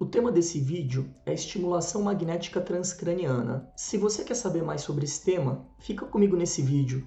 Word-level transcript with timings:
O 0.00 0.06
tema 0.06 0.30
desse 0.30 0.60
vídeo 0.60 1.12
é 1.26 1.34
estimulação 1.34 2.02
magnética 2.02 2.60
transcraniana. 2.60 3.68
Se 3.74 3.98
você 3.98 4.22
quer 4.22 4.36
saber 4.36 4.62
mais 4.62 4.82
sobre 4.82 5.04
esse 5.04 5.24
tema, 5.24 5.66
fica 5.76 6.06
comigo 6.06 6.36
nesse 6.36 6.62
vídeo. 6.62 7.04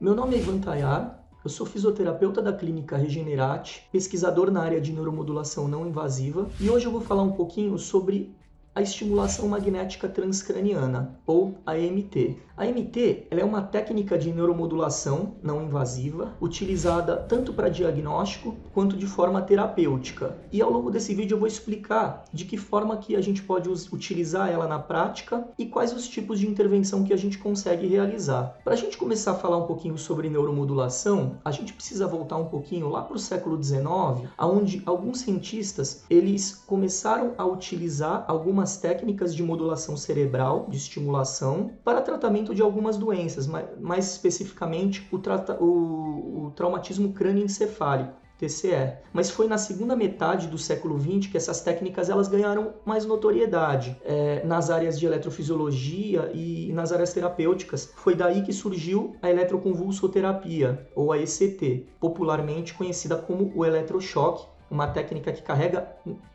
Meu 0.00 0.16
nome 0.16 0.34
é 0.34 0.38
Ivan 0.38 0.58
Tayar, 0.58 1.24
eu 1.44 1.48
sou 1.48 1.64
fisioterapeuta 1.64 2.42
da 2.42 2.52
clínica 2.52 2.96
Regenerate, 2.96 3.88
pesquisador 3.92 4.50
na 4.50 4.60
área 4.60 4.80
de 4.80 4.92
neuromodulação 4.92 5.68
não 5.68 5.86
invasiva, 5.86 6.50
e 6.58 6.68
hoje 6.68 6.86
eu 6.86 6.90
vou 6.90 7.00
falar 7.00 7.22
um 7.22 7.32
pouquinho 7.32 7.78
sobre 7.78 8.34
a 8.74 8.82
estimulação 8.82 9.46
magnética 9.48 10.08
transcraniana, 10.08 11.16
ou 11.24 11.58
AMT. 11.64 12.38
A 12.62 12.64
AMT 12.64 13.26
é 13.28 13.44
uma 13.44 13.60
técnica 13.60 14.16
de 14.16 14.30
neuromodulação 14.32 15.34
não 15.42 15.64
invasiva, 15.64 16.36
utilizada 16.40 17.16
tanto 17.16 17.52
para 17.52 17.68
diagnóstico 17.68 18.54
quanto 18.72 18.96
de 18.96 19.04
forma 19.04 19.42
terapêutica. 19.42 20.38
E 20.52 20.62
ao 20.62 20.70
longo 20.70 20.88
desse 20.88 21.12
vídeo 21.12 21.34
eu 21.34 21.40
vou 21.40 21.48
explicar 21.48 22.22
de 22.32 22.44
que 22.44 22.56
forma 22.56 22.96
que 22.98 23.16
a 23.16 23.20
gente 23.20 23.42
pode 23.42 23.68
utilizar 23.68 24.48
ela 24.48 24.68
na 24.68 24.78
prática 24.78 25.44
e 25.58 25.66
quais 25.66 25.92
os 25.92 26.06
tipos 26.06 26.38
de 26.38 26.46
intervenção 26.46 27.02
que 27.02 27.12
a 27.12 27.16
gente 27.16 27.36
consegue 27.36 27.88
realizar. 27.88 28.56
Para 28.62 28.74
a 28.74 28.76
gente 28.76 28.96
começar 28.96 29.32
a 29.32 29.38
falar 29.38 29.56
um 29.56 29.66
pouquinho 29.66 29.98
sobre 29.98 30.30
neuromodulação, 30.30 31.40
a 31.44 31.50
gente 31.50 31.72
precisa 31.72 32.06
voltar 32.06 32.36
um 32.36 32.46
pouquinho 32.46 32.88
lá 32.88 33.02
para 33.02 33.16
o 33.16 33.18
século 33.18 33.60
XIX, 33.60 34.30
onde 34.38 34.80
alguns 34.86 35.18
cientistas 35.18 36.04
eles 36.08 36.54
começaram 36.64 37.34
a 37.36 37.44
utilizar 37.44 38.24
algumas 38.28 38.76
técnicas 38.76 39.34
de 39.34 39.42
modulação 39.42 39.96
cerebral, 39.96 40.66
de 40.70 40.76
estimulação, 40.76 41.72
para 41.82 42.00
tratamento 42.00 42.51
de 42.52 42.62
algumas 42.62 42.96
doenças, 42.96 43.46
mais 43.46 44.12
especificamente 44.12 45.06
o, 45.10 45.16
o, 45.64 46.46
o 46.46 46.50
traumatismo 46.52 47.12
crânioencefálico. 47.12 48.22
TCE. 48.42 48.98
Mas 49.12 49.30
foi 49.30 49.46
na 49.46 49.56
segunda 49.56 49.94
metade 49.94 50.48
do 50.48 50.58
século 50.58 50.98
XX 50.98 51.30
que 51.30 51.36
essas 51.36 51.60
técnicas 51.60 52.10
elas 52.10 52.26
ganharam 52.26 52.74
mais 52.84 53.04
notoriedade 53.04 53.96
é, 54.04 54.44
nas 54.44 54.68
áreas 54.68 54.98
de 54.98 55.06
eletrofisiologia 55.06 56.30
e 56.34 56.72
nas 56.72 56.92
áreas 56.92 57.12
terapêuticas. 57.12 57.92
Foi 57.94 58.16
daí 58.16 58.42
que 58.42 58.52
surgiu 58.52 59.14
a 59.22 59.30
eletroconvulsoterapia, 59.30 60.88
ou 60.96 61.12
a 61.12 61.18
ECT, 61.18 61.86
popularmente 62.00 62.74
conhecida 62.74 63.16
como 63.16 63.52
o 63.54 63.64
eletrochoque, 63.64 64.44
uma 64.72 64.88
técnica 64.88 65.30
que 65.30 65.42
carrega 65.42 65.86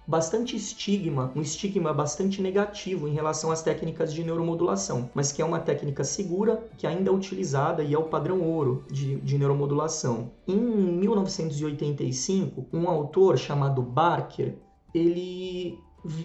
bastante 0.05 0.55
estigma, 0.55 1.31
um 1.35 1.41
estigma 1.41 1.91
bastante 1.91 2.39
negativo 2.39 3.07
em 3.07 3.13
relação 3.13 3.51
às 3.51 3.63
técnicas 3.63 4.13
de 4.13 4.23
neuromodulação, 4.23 5.09
mas 5.13 5.31
que 5.31 5.41
é 5.41 5.45
uma 5.45 5.59
técnica 5.59 6.03
segura, 6.03 6.63
que 6.77 6.85
ainda 6.85 7.09
é 7.09 7.13
utilizada 7.13 7.81
e 7.83 7.95
é 7.95 7.97
o 7.97 8.03
padrão 8.03 8.41
ouro 8.41 8.85
de, 8.91 9.15
de 9.21 9.39
neuromodulação. 9.39 10.29
Em 10.47 10.55
1985, 10.55 12.67
um 12.71 12.87
autor 12.87 13.39
chamado 13.39 13.81
Barker, 13.81 14.53
ele 14.93 15.79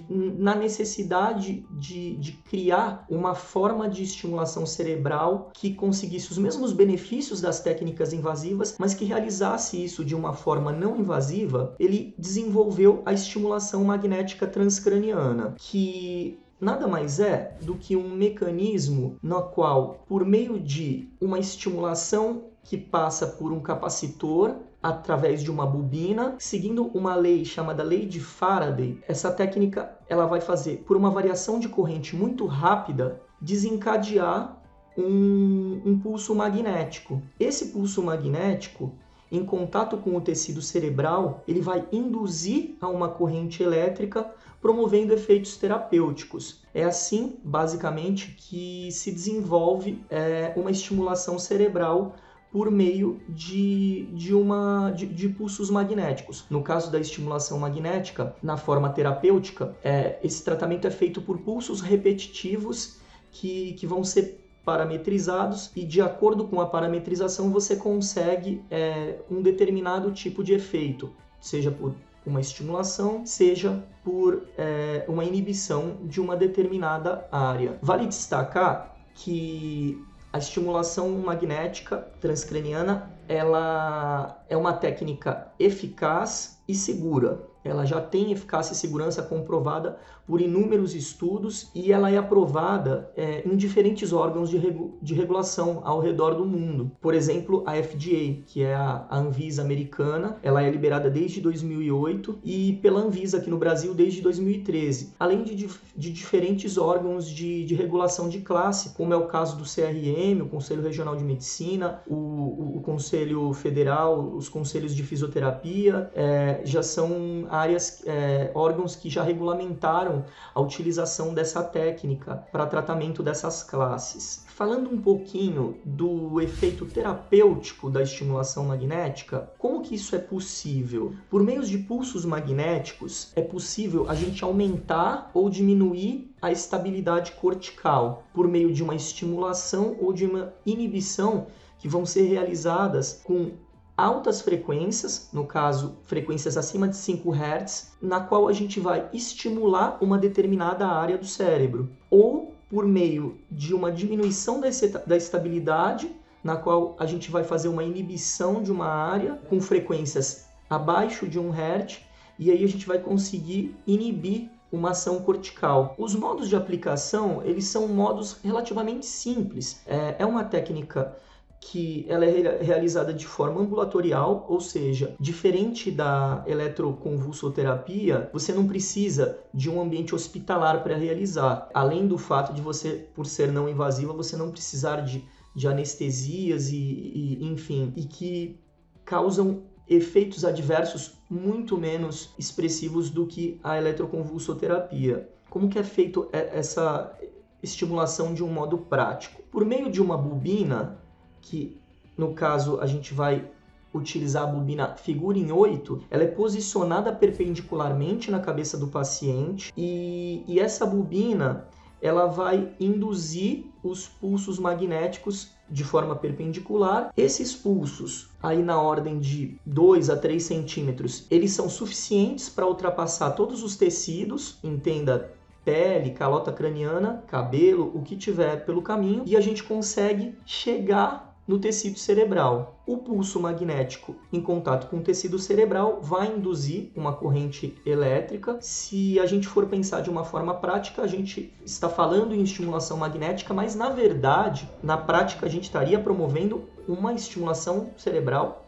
na 0.09 0.55
necessidade 0.55 1.67
de, 1.71 2.17
de, 2.17 2.33
criar 2.33 3.05
uma 3.09 3.35
forma 3.35 3.89
de 3.89 4.03
estimulação 4.03 4.67
cerebral 4.67 5.51
que 5.55 5.75
conseguisse 5.75 6.31
os 6.31 6.39
mesmos 6.39 6.73
benefícios 6.73 7.41
das 7.41 7.61
técnicas 7.61 8.13
invasivas, 8.13 8.77
mas 8.79 8.95
que 8.95 9.05
realizasse 9.05 9.83
isso 9.83 10.05
de 10.05 10.15
uma 10.15 10.35
forma 10.35 10.73
não 10.73 10.97
invasiva, 10.97 11.75
ele 11.79 12.15
desenvolveu 12.19 13.03
a 13.05 13.13
estimulação 13.13 13.85
magnética 13.85 14.47
transcraniana, 14.47 15.55
que 15.59 16.39
nada 16.61 16.87
mais 16.87 17.19
é 17.19 17.57
do 17.61 17.75
que 17.75 17.97
um 17.97 18.15
mecanismo 18.15 19.17
no 19.23 19.43
qual, 19.43 20.05
por 20.07 20.25
meio 20.25 20.61
de 20.61 21.09
uma 21.21 21.39
estimulação 21.39 22.45
que 22.63 22.77
passa 22.77 23.27
por 23.27 23.53
um 23.53 23.61
capacitor 23.61 24.57
através 24.83 25.43
de 25.43 25.51
uma 25.51 25.65
bobina, 25.65 26.35
seguindo 26.39 26.87
uma 26.89 27.15
lei 27.15 27.45
chamada 27.45 27.83
lei 27.83 28.05
de 28.05 28.19
Faraday. 28.19 28.99
Essa 29.07 29.31
técnica 29.31 29.97
ela 30.09 30.27
vai 30.27 30.41
fazer, 30.41 30.79
por 30.79 30.97
uma 30.97 31.11
variação 31.11 31.61
de 31.61 31.69
corrente 31.69 32.17
muito 32.17 32.47
rápida, 32.47 33.21
desencadear 33.41 34.61
um, 34.99 35.81
um 35.85 35.99
pulso 35.99 36.35
magnético. 36.35 37.23
Esse 37.39 37.69
pulso 37.69 38.03
magnético 38.03 38.93
em 39.33 39.43
contato 39.47 39.97
com 39.97 40.15
o 40.15 40.21
tecido 40.21 40.61
cerebral, 40.61 41.43
ele 41.49 41.63
vai 41.63 41.89
induzir 41.91 42.77
a 42.79 42.87
uma 42.87 43.09
corrente 43.09 43.63
elétrica, 43.63 44.31
promovendo 44.61 45.15
efeitos 45.15 45.57
terapêuticos. 45.57 46.63
É 46.75 46.85
assim, 46.85 47.39
basicamente, 47.43 48.37
que 48.37 48.93
se 48.93 49.11
desenvolve 49.11 50.05
é, 50.11 50.53
uma 50.55 50.71
estimulação 50.71 51.39
cerebral 51.39 52.15
por 52.53 52.71
meio 52.71 53.19
de, 53.27 54.07
de, 54.13 54.35
uma, 54.35 54.91
de, 54.91 55.07
de, 55.07 55.27
pulsos 55.31 55.71
magnéticos. 55.71 56.45
No 56.51 56.63
caso 56.63 56.93
da 56.93 57.01
estimulação 57.01 57.59
magnética, 57.59 58.37
na 58.43 58.59
forma 58.59 58.91
terapêutica, 58.91 59.75
é, 59.83 60.19
esse 60.23 60.45
tratamento 60.45 60.87
é 60.87 60.91
feito 60.91 61.23
por 61.23 61.39
pulsos 61.39 61.81
repetitivos 61.81 62.99
que, 63.31 63.73
que 63.73 63.87
vão 63.87 64.05
ser 64.05 64.39
parametrizados 64.63 65.73
e 65.75 65.83
de 65.85 66.03
acordo 66.03 66.47
com 66.47 66.61
a 66.61 66.67
parametrização 66.67 67.51
você 67.51 67.75
consegue 67.75 68.63
é, 68.71 69.19
um 69.31 69.41
determinado 69.41 70.13
tipo 70.13 70.45
de 70.45 70.53
efeito, 70.53 71.11
seja 71.41 71.71
por 71.71 71.95
uma 72.25 72.41
estimulação, 72.41 73.27
seja 73.27 73.83
por 74.05 74.45
é, 74.57 75.05
uma 75.09 75.25
inibição 75.25 75.97
de 76.05 76.21
uma 76.21 76.37
determinada 76.37 77.27
área. 77.33 77.79
Vale 77.83 78.07
destacar 78.07 78.95
que 79.15 80.01
a 80.33 80.39
estimulação 80.39 81.11
magnética 81.11 82.09
transcraniana 82.21 83.11
ela 83.29 84.43
é 84.49 84.57
uma 84.57 84.73
técnica 84.73 85.49
eficaz 85.59 86.63
e 86.67 86.75
segura. 86.75 87.41
Ela 87.63 87.85
já 87.85 88.01
tem 88.01 88.33
eficácia 88.33 88.73
e 88.73 88.77
segurança 88.77 89.23
comprovada 89.23 89.99
por 90.27 90.41
inúmeros 90.41 90.95
estudos 90.95 91.71
e 91.75 91.93
ela 91.93 92.11
é 92.11 92.17
aprovada 92.17 93.11
é, 93.17 93.47
em 93.47 93.57
diferentes 93.57 94.13
órgãos 94.13 94.49
de, 94.49 94.57
regu 94.57 94.97
de, 95.03 95.15
regulação 95.15 95.83
ao 95.85 96.01
redor 96.01 96.35
do 96.35 96.45
mundo. 96.45 96.91
Por 97.01 97.15
exemplo, 97.15 97.63
a 97.67 97.75
FDA, 97.75 98.43
que 98.47 98.63
é 98.63 98.75
a, 98.75 99.07
a, 99.09 99.19
Anvisa 99.19 99.63
americana, 99.63 100.39
ela 100.43 100.63
é 100.63 100.71
liberada 100.71 101.11
desde 101.11 101.41
2008 101.41 102.39
e 102.45 102.75
pela 102.83 103.01
Anvisa 103.01 103.39
aqui 103.39 103.51
no 103.51 103.59
Brasil 103.59 103.95
desde 103.95 104.21
2013, 104.21 105.15
além 105.19 105.43
de, 105.43 105.69
de 105.97 106.13
diferentes 106.13 106.79
órgãos 106.79 107.29
de, 107.29 107.65
de, 107.65 107.75
regulação 107.75 108.29
de 108.29 108.41
classe, 108.41 108.95
como 108.95 109.13
é 109.13 109.17
o 109.17 109.27
caso 109.27 109.57
do 109.57 109.65
CRM, 109.65 110.43
o 110.43 110.49
Conselho 110.49 110.83
Regional 110.83 111.17
de 111.17 111.25
Medicina, 111.25 112.01
o, 112.07 112.15
o, 112.15 112.77
o 112.77 112.81
Conselho 112.81 113.53
Federal, 113.53 114.35
os 114.35 114.49
conselhos 114.49 114.95
de 114.95 115.03
fisioterapia, 115.03 116.11
é, 116.15 116.61
já 116.65 116.83
são 116.83 117.47
áreas, 117.49 118.03
é, 118.07 118.51
órgãos 118.55 118.97
que 118.97 119.09
já 119.09 119.23
regulamentaram 119.23 120.12
a 120.55 120.61
utilização 120.61 121.33
dessa 121.35 121.63
técnica 121.63 122.47
para 122.51 122.67
tratamento 122.67 123.23
dessas 123.23 123.63
classes. 123.63 124.45
Falando 124.49 124.91
um 124.91 125.01
pouquinho 125.01 125.79
do 125.85 126.41
efeito 126.41 126.85
terapêutico 126.87 127.91
da 127.91 128.03
estimulação 128.03 128.67
magnética, 128.67 129.51
como 129.59 129.83
que 129.83 129.95
isso 129.95 130.15
é 130.15 130.19
possível? 130.19 131.15
Por 131.31 131.43
meio 131.43 131.63
de 131.63 131.79
pulsos 131.79 132.25
magnéticos, 132.25 133.33
é 133.35 133.43
possível 133.43 134.09
a 134.09 134.15
gente 134.15 134.45
aumentar 134.45 135.31
ou 135.33 135.49
diminuir 135.49 136.33
a 136.41 136.51
estabilidade 136.51 137.33
cortical 137.33 138.25
por 138.35 138.49
meio 138.49 138.73
de 138.73 138.83
uma 138.83 138.95
estimulação 138.95 139.97
ou 140.01 140.13
de 140.13 140.27
uma 140.27 140.53
inibição 140.67 141.47
que 141.79 141.89
vão 141.89 142.07
ser 142.07 142.23
realizadas 142.29 143.21
com 143.25 143.53
altas 143.97 144.41
frequências, 144.41 145.29
no 145.33 145.47
caso, 145.47 145.97
frequências 146.05 146.57
acima 146.57 146.89
de 146.89 146.97
5 146.97 147.33
Hz, 147.33 147.93
na 148.01 148.21
qual 148.21 148.49
a 148.49 148.53
gente 148.53 148.81
vai 148.81 149.09
estimular 149.13 149.99
uma 150.01 150.19
determinada 150.19 150.87
área 150.87 151.19
do 151.19 151.27
cérebro, 151.27 151.91
ou 152.11 152.55
por 152.69 152.87
meio 152.87 153.39
de 153.51 153.75
uma 153.75 153.93
diminuição 153.93 154.61
da 155.07 155.17
estabilidade, 155.17 156.11
na 156.43 156.57
qual 156.57 156.97
a 156.99 157.07
gente 157.07 157.31
vai 157.31 157.45
fazer 157.45 157.69
uma 157.69 157.85
inibição 157.85 158.63
de 158.63 158.73
uma 158.73 158.89
área 158.89 159.35
com 159.49 159.61
frequências 159.61 160.47
abaixo 160.69 161.29
de 161.29 161.39
1 161.39 161.51
Hz, 161.51 162.01
e 162.39 162.51
aí 162.51 162.65
a 162.65 162.69
gente 162.69 162.87
vai 162.87 162.99
conseguir 162.99 163.77
inibir 163.87 164.51
uma 164.73 164.91
ação 164.91 165.21
cortical. 165.21 165.95
Os 165.99 166.15
modos 166.15 166.49
de 166.49 166.57
aplicação, 166.57 167.43
eles 167.45 167.67
são 167.67 167.87
modos 167.87 168.39
relativamente 168.43 169.05
simples. 169.05 169.83
É, 169.87 170.17
é 170.21 170.27
uma 170.27 170.43
técnica 170.45 171.15
que 171.65 172.05
ela 172.09 172.27
é 172.27 172.61
realizada 172.61 173.15
de 173.15 173.25
forma 173.25 173.61
ambulatorial, 173.61 174.45
ou 174.49 174.61
seja, 174.61 175.15
diferente 175.19 175.93
da 175.93 176.43
eletroconvulsoterapia, 176.45 178.29
você 178.33 178.53
não 178.53 178.67
precisa 178.67 179.39
de 179.55 179.71
um 179.71 179.81
ambiente 179.81 180.13
hospitalar 180.13 180.83
para 180.83 180.97
realizar. 180.97 181.71
Além 181.73 182.09
do 182.09 182.19
fato 182.19 182.53
de 182.53 182.61
você, 182.61 183.09
por 183.15 183.27
ser 183.27 183.53
não 183.53 183.69
invasiva, 183.69 184.13
você 184.13 184.37
não 184.37 184.51
precisar 184.51 185.03
de, 185.03 185.25
de 185.55 185.69
anestesias 185.69 186.69
e, 186.69 186.77
e 186.77 187.45
enfim, 187.47 187.93
e 187.97 188.07
que 188.07 188.59
causam 189.05 189.63
efeitos 189.89 190.45
adversos 190.45 191.15
muito 191.31 191.79
menos 191.79 192.35
expressivos 192.37 193.09
do 193.09 193.25
que 193.25 193.61
a 193.63 193.79
eletroconvulsoterapia. 193.79 195.31
Como 195.49 195.69
que 195.69 195.79
é 195.79 195.85
feito 195.85 196.29
essa 196.33 197.17
estimulação 197.63 198.35
de 198.35 198.43
um 198.43 198.49
modo 198.49 198.79
prático? 198.79 199.43
Por 199.51 199.65
meio 199.65 199.91
de 199.93 200.03
uma 200.03 200.19
bobina, 200.19 201.02
que 201.43 201.77
no 202.17 202.33
caso 202.33 202.81
a 202.81 202.87
gente 202.87 203.13
vai 203.13 203.45
utilizar 203.93 204.45
a 204.45 204.47
bobina 204.47 204.97
figura 204.97 205.37
em 205.37 205.53
8, 205.53 206.05
ela 206.11 206.23
é 206.23 206.27
posicionada 206.27 207.13
perpendicularmente 207.13 208.31
na 208.31 208.41
cabeça 208.41 208.79
do 208.79 208.89
paciente 208.89 209.73
e, 209.77 210.43
e 210.49 210.59
essa 210.59 210.87
bobina 210.87 211.69
ela 212.01 212.27
vai 212.27 212.73
induzir 212.81 213.67
os 213.83 214.09
pulsos 214.09 214.59
magnéticos 214.59 215.51
de 215.71 215.85
forma 215.85 216.17
perpendicular. 216.17 217.13
Esses 217.17 217.55
pulsos, 217.55 218.29
aí 218.43 218.61
na 218.61 218.81
ordem 218.81 219.21
de 219.21 219.57
2 219.65 220.11
a 220.11 220.17
3 220.17 220.43
centímetros, 220.43 221.27
eles 221.31 221.53
são 221.53 221.69
suficientes 221.69 222.49
para 222.49 222.67
ultrapassar 222.67 223.31
todos 223.31 223.63
os 223.63 223.77
tecidos, 223.77 224.59
entenda 224.65 225.33
pele, 225.65 226.11
calota 226.11 226.53
craniana, 226.53 227.23
cabelo, 227.29 227.93
o 227.95 228.03
que 228.03 228.17
tiver 228.17 228.65
pelo 228.67 228.83
caminho, 228.83 229.23
e 229.25 229.37
a 229.37 229.41
gente 229.41 229.63
consegue 229.63 230.37
chegar 230.45 231.32
no 231.47 231.59
tecido 231.59 231.99
cerebral. 231.99 232.83
O 232.87 232.99
pulso 232.99 233.41
magnético 233.41 234.17
em 234.33 234.41
contato 234.41 234.89
com 234.89 234.99
o 234.99 235.03
tecido 235.03 235.39
cerebral 235.39 236.01
vai 236.01 236.29
induzir 236.29 236.91
uma 236.95 237.13
corrente 237.13 237.77
elétrica. 237.85 238.59
Se 238.61 239.19
a 239.19 239.27
gente 239.27 239.49
for 239.49 239.67
pensar 239.67 240.01
de 240.01 240.11
uma 240.11 240.25
forma 240.25 240.55
prática, 240.55 241.03
a 241.03 241.07
gente 241.07 241.53
está 241.65 241.89
falando 241.89 242.35
em 242.35 242.43
estimulação 242.43 242.97
magnética, 242.97 243.53
mas 243.53 243.75
na 243.75 243.89
verdade, 243.89 244.69
na 244.83 244.97
prática, 244.97 245.47
a 245.47 245.49
gente 245.49 245.65
estaria 245.65 245.99
promovendo 245.99 246.65
uma 246.87 247.13
estimulação 247.13 247.91
cerebral 247.97 248.67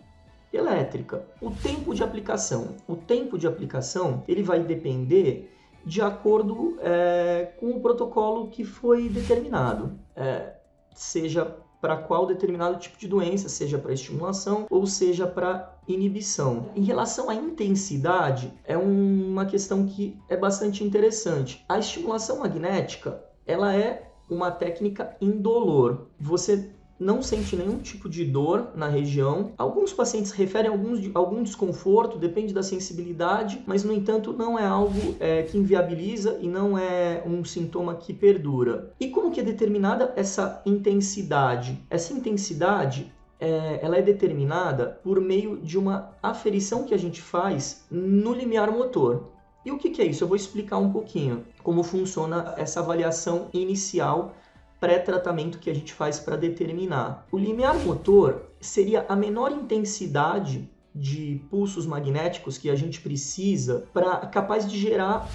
elétrica. 0.52 1.24
O 1.40 1.50
tempo 1.50 1.94
de 1.94 2.02
aplicação. 2.02 2.76
O 2.86 2.94
tempo 2.94 3.38
de 3.38 3.46
aplicação 3.46 4.22
ele 4.28 4.42
vai 4.42 4.60
depender 4.60 5.50
de 5.84 6.00
acordo 6.00 6.78
é, 6.80 7.52
com 7.58 7.70
o 7.70 7.80
protocolo 7.80 8.48
que 8.48 8.64
foi 8.64 9.08
determinado. 9.08 9.98
É, 10.16 10.54
seja 10.94 11.56
para 11.84 11.98
qual 11.98 12.24
determinado 12.24 12.78
tipo 12.78 12.96
de 12.96 13.06
doença, 13.06 13.46
seja 13.46 13.76
para 13.76 13.92
estimulação 13.92 14.64
ou 14.70 14.86
seja 14.86 15.26
para 15.26 15.76
inibição. 15.86 16.70
Em 16.74 16.82
relação 16.82 17.28
à 17.28 17.34
intensidade, 17.34 18.50
é 18.64 18.74
uma 18.74 19.44
questão 19.44 19.84
que 19.84 20.18
é 20.30 20.34
bastante 20.34 20.82
interessante. 20.82 21.62
A 21.68 21.78
estimulação 21.78 22.38
magnética, 22.38 23.22
ela 23.46 23.76
é 23.76 24.10
uma 24.30 24.50
técnica 24.50 25.14
indolor. 25.20 26.06
Você 26.18 26.70
não 27.04 27.22
sente 27.22 27.54
nenhum 27.54 27.78
tipo 27.78 28.08
de 28.08 28.24
dor 28.24 28.70
na 28.74 28.88
região. 28.88 29.52
Alguns 29.58 29.92
pacientes 29.92 30.32
referem 30.32 30.70
alguns, 30.70 31.10
algum 31.14 31.42
desconforto, 31.42 32.18
depende 32.18 32.54
da 32.54 32.62
sensibilidade, 32.62 33.62
mas 33.66 33.84
no 33.84 33.92
entanto 33.92 34.32
não 34.32 34.58
é 34.58 34.64
algo 34.64 35.14
é, 35.20 35.42
que 35.42 35.58
inviabiliza 35.58 36.38
e 36.40 36.48
não 36.48 36.78
é 36.78 37.22
um 37.26 37.44
sintoma 37.44 37.94
que 37.94 38.14
perdura. 38.14 38.94
E 38.98 39.08
como 39.08 39.30
que 39.30 39.38
é 39.38 39.42
determinada 39.42 40.14
essa 40.16 40.62
intensidade? 40.64 41.78
Essa 41.90 42.14
intensidade 42.14 43.12
é, 43.38 43.80
ela 43.82 43.98
é 43.98 44.02
determinada 44.02 44.98
por 45.04 45.20
meio 45.20 45.58
de 45.58 45.76
uma 45.76 46.16
aferição 46.22 46.84
que 46.84 46.94
a 46.94 46.98
gente 46.98 47.20
faz 47.20 47.84
no 47.90 48.32
limiar 48.32 48.72
motor. 48.72 49.34
E 49.64 49.70
o 49.70 49.78
que, 49.78 49.90
que 49.90 50.00
é 50.00 50.06
isso? 50.06 50.24
Eu 50.24 50.28
vou 50.28 50.36
explicar 50.36 50.78
um 50.78 50.90
pouquinho 50.90 51.44
como 51.62 51.82
funciona 51.82 52.54
essa 52.56 52.80
avaliação 52.80 53.48
inicial 53.52 54.34
pré-tratamento 54.84 55.58
que 55.58 55.70
a 55.70 55.74
gente 55.74 55.94
faz 55.94 56.20
para 56.20 56.36
determinar. 56.36 57.26
O 57.32 57.38
limiar 57.38 57.74
motor 57.78 58.50
seria 58.60 59.06
a 59.08 59.16
menor 59.16 59.50
intensidade 59.50 60.70
de 60.94 61.40
pulsos 61.50 61.86
magnéticos 61.86 62.58
que 62.58 62.68
a 62.68 62.74
gente 62.74 63.00
precisa 63.00 63.86
para 63.94 64.14
capaz 64.26 64.68
de 64.68 64.78
gerar 64.78 65.26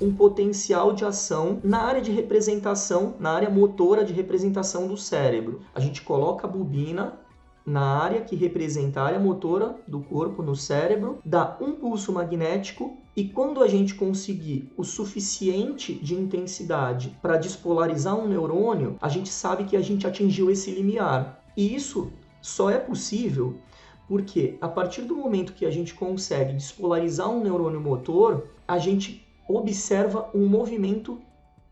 um 0.00 0.10
potencial 0.10 0.94
de 0.94 1.04
ação 1.04 1.60
na 1.62 1.82
área 1.82 2.00
de 2.00 2.10
representação, 2.10 3.14
na 3.20 3.30
área 3.32 3.50
motora 3.50 4.06
de 4.06 4.14
representação 4.14 4.88
do 4.88 4.96
cérebro. 4.96 5.60
A 5.74 5.80
gente 5.80 6.00
coloca 6.00 6.46
a 6.46 6.50
bobina 6.50 7.20
na 7.66 7.80
área 7.80 8.20
que 8.20 8.36
representa 8.36 9.00
a 9.00 9.04
área 9.04 9.18
motora 9.18 9.76
do 9.88 10.00
corpo 10.00 10.42
no 10.42 10.54
cérebro, 10.54 11.18
dá 11.24 11.56
um 11.60 11.72
pulso 11.72 12.12
magnético 12.12 12.96
e 13.16 13.24
quando 13.24 13.62
a 13.62 13.68
gente 13.68 13.94
conseguir 13.94 14.70
o 14.76 14.84
suficiente 14.84 15.94
de 15.94 16.14
intensidade 16.14 17.16
para 17.22 17.36
despolarizar 17.36 18.16
um 18.16 18.26
neurônio, 18.28 18.96
a 19.00 19.08
gente 19.08 19.28
sabe 19.28 19.64
que 19.64 19.76
a 19.76 19.80
gente 19.80 20.06
atingiu 20.06 20.50
esse 20.50 20.70
limiar. 20.70 21.40
E 21.56 21.74
isso 21.74 22.10
só 22.42 22.68
é 22.68 22.78
possível 22.78 23.56
porque 24.08 24.58
a 24.60 24.68
partir 24.68 25.02
do 25.02 25.16
momento 25.16 25.54
que 25.54 25.64
a 25.64 25.70
gente 25.70 25.94
consegue 25.94 26.52
despolarizar 26.52 27.30
um 27.30 27.42
neurônio 27.42 27.80
motor, 27.80 28.48
a 28.66 28.78
gente 28.78 29.26
observa 29.48 30.28
um 30.34 30.46
movimento 30.46 31.20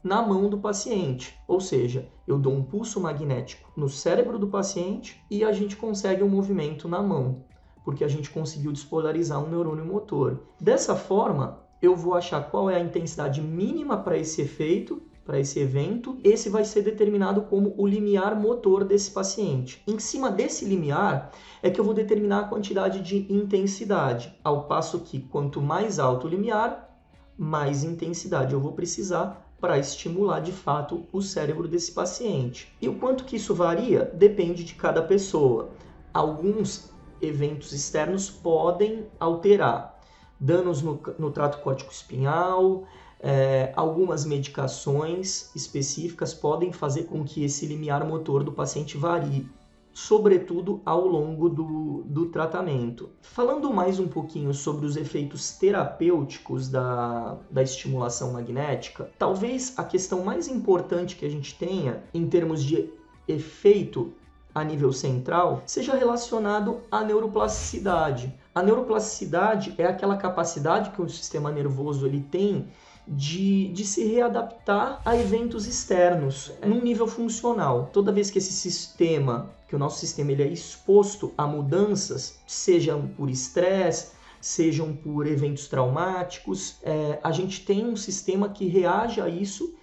na 0.02 0.22
mão 0.22 0.48
do 0.48 0.58
paciente. 0.58 1.34
Ou 1.46 1.60
seja, 1.60 2.08
eu 2.32 2.38
dou 2.38 2.54
um 2.54 2.62
pulso 2.62 3.00
magnético 3.00 3.70
no 3.76 3.88
cérebro 3.88 4.38
do 4.38 4.48
paciente 4.48 5.22
e 5.30 5.44
a 5.44 5.52
gente 5.52 5.76
consegue 5.76 6.22
um 6.22 6.28
movimento 6.28 6.88
na 6.88 7.02
mão, 7.02 7.44
porque 7.84 8.02
a 8.02 8.08
gente 8.08 8.30
conseguiu 8.30 8.72
despolarizar 8.72 9.42
um 9.42 9.48
neurônio 9.48 9.84
motor. 9.84 10.40
Dessa 10.60 10.96
forma, 10.96 11.60
eu 11.80 11.94
vou 11.94 12.14
achar 12.14 12.50
qual 12.50 12.70
é 12.70 12.76
a 12.76 12.80
intensidade 12.80 13.40
mínima 13.40 13.98
para 13.98 14.16
esse 14.16 14.40
efeito, 14.40 15.02
para 15.24 15.38
esse 15.38 15.58
evento. 15.60 16.18
Esse 16.24 16.48
vai 16.48 16.64
ser 16.64 16.82
determinado 16.82 17.42
como 17.42 17.74
o 17.76 17.86
limiar 17.86 18.34
motor 18.34 18.84
desse 18.84 19.10
paciente. 19.10 19.82
Em 19.86 19.98
cima 19.98 20.30
desse 20.30 20.64
limiar 20.64 21.32
é 21.62 21.70
que 21.70 21.78
eu 21.78 21.84
vou 21.84 21.94
determinar 21.94 22.40
a 22.40 22.48
quantidade 22.48 23.00
de 23.00 23.30
intensidade, 23.32 24.34
ao 24.42 24.66
passo 24.66 25.00
que 25.00 25.20
quanto 25.20 25.60
mais 25.60 25.98
alto 25.98 26.26
o 26.26 26.30
limiar, 26.30 26.88
mais 27.36 27.82
intensidade 27.82 28.52
eu 28.52 28.60
vou 28.60 28.72
precisar 28.72 29.41
para 29.62 29.78
estimular 29.78 30.40
de 30.40 30.50
fato 30.50 31.06
o 31.12 31.22
cérebro 31.22 31.68
desse 31.68 31.92
paciente. 31.92 32.76
E 32.82 32.88
o 32.88 32.96
quanto 32.96 33.24
que 33.24 33.36
isso 33.36 33.54
varia 33.54 34.10
depende 34.12 34.64
de 34.64 34.74
cada 34.74 35.00
pessoa. 35.00 35.70
Alguns 36.12 36.90
eventos 37.20 37.72
externos 37.72 38.28
podem 38.28 39.06
alterar 39.20 40.00
danos 40.38 40.82
no, 40.82 41.00
no 41.16 41.30
trato 41.30 41.58
córtico-espinhal, 41.62 42.82
é, 43.20 43.72
algumas 43.76 44.24
medicações 44.24 45.54
específicas 45.54 46.34
podem 46.34 46.72
fazer 46.72 47.04
com 47.04 47.22
que 47.22 47.44
esse 47.44 47.64
limiar 47.64 48.04
motor 48.04 48.42
do 48.42 48.50
paciente 48.50 48.96
varie 48.96 49.48
sobretudo 49.92 50.80
ao 50.84 51.06
longo 51.06 51.48
do, 51.48 52.02
do 52.06 52.26
tratamento. 52.26 53.10
Falando 53.20 53.72
mais 53.72 53.98
um 53.98 54.08
pouquinho 54.08 54.54
sobre 54.54 54.86
os 54.86 54.96
efeitos 54.96 55.52
terapêuticos 55.58 56.68
da, 56.68 57.38
da 57.50 57.62
estimulação 57.62 58.32
magnética, 58.32 59.10
talvez 59.18 59.74
a 59.76 59.84
questão 59.84 60.24
mais 60.24 60.48
importante 60.48 61.16
que 61.16 61.24
a 61.24 61.30
gente 61.30 61.54
tenha 61.56 62.02
em 62.14 62.26
termos 62.26 62.62
de 62.62 62.90
efeito 63.28 64.12
a 64.54 64.62
nível 64.62 64.92
central 64.92 65.62
seja 65.66 65.94
relacionado 65.94 66.80
à 66.90 67.02
neuroplasticidade. 67.02 68.34
A 68.54 68.62
neuroplasticidade 68.62 69.74
é 69.78 69.86
aquela 69.86 70.16
capacidade 70.16 70.90
que 70.90 71.00
o 71.00 71.08
sistema 71.08 71.50
nervoso 71.50 72.06
ele 72.06 72.20
tem 72.20 72.68
de, 73.06 73.68
de 73.68 73.84
se 73.84 74.04
readaptar 74.04 75.00
a 75.04 75.16
eventos 75.16 75.66
externos 75.66 76.52
num 76.64 76.80
nível 76.80 77.06
funcional. 77.06 77.90
Toda 77.92 78.12
vez 78.12 78.30
que 78.30 78.38
esse 78.38 78.52
sistema, 78.52 79.50
que 79.68 79.74
o 79.74 79.78
nosso 79.78 79.98
sistema 79.98 80.32
ele 80.32 80.42
é 80.42 80.48
exposto 80.48 81.32
a 81.36 81.46
mudanças, 81.46 82.38
sejam 82.46 83.08
por 83.08 83.28
estresse, 83.28 84.12
sejam 84.40 84.92
por 84.92 85.26
eventos 85.26 85.68
traumáticos, 85.68 86.76
é, 86.82 87.18
a 87.22 87.30
gente 87.30 87.64
tem 87.64 87.86
um 87.86 87.96
sistema 87.96 88.48
que 88.48 88.66
reage 88.66 89.20
a 89.20 89.28
isso 89.28 89.74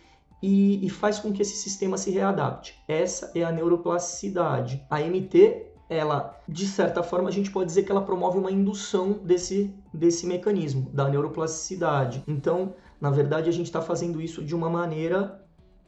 e, 0.41 0.85
e, 0.85 0.89
faz 0.89 1.19
com 1.19 1.31
que 1.31 1.41
esse 1.41 1.55
sistema 1.55 1.97
se 1.97 2.11
readapte. 2.11 2.77
Essa 2.87 3.31
é 3.35 3.43
a 3.43 3.51
neuroplasticidade. 3.51 4.85
A 4.89 4.99
MT, 4.99 5.65
ela, 5.89 6.37
de 6.47 6.65
certa 6.65 7.03
forma, 7.03 7.29
a 7.29 7.31
gente 7.31 7.51
pode 7.51 7.67
dizer 7.67 7.83
que 7.83 7.91
ela 7.91 8.01
promove 8.01 8.37
uma 8.37 8.51
indução 8.51 9.13
desse, 9.23 9.73
desse 9.93 10.25
mecanismo, 10.25 10.89
da 10.93 11.09
neuroplasticidade. 11.09 12.23
Então, 12.27 12.73
na 12.99 13.09
verdade, 13.09 13.49
a 13.49 13.53
gente 13.53 13.67
está 13.67 13.81
fazendo 13.81 14.21
isso 14.21 14.43
de 14.43 14.55
uma 14.55 14.69
maneira 14.69 15.39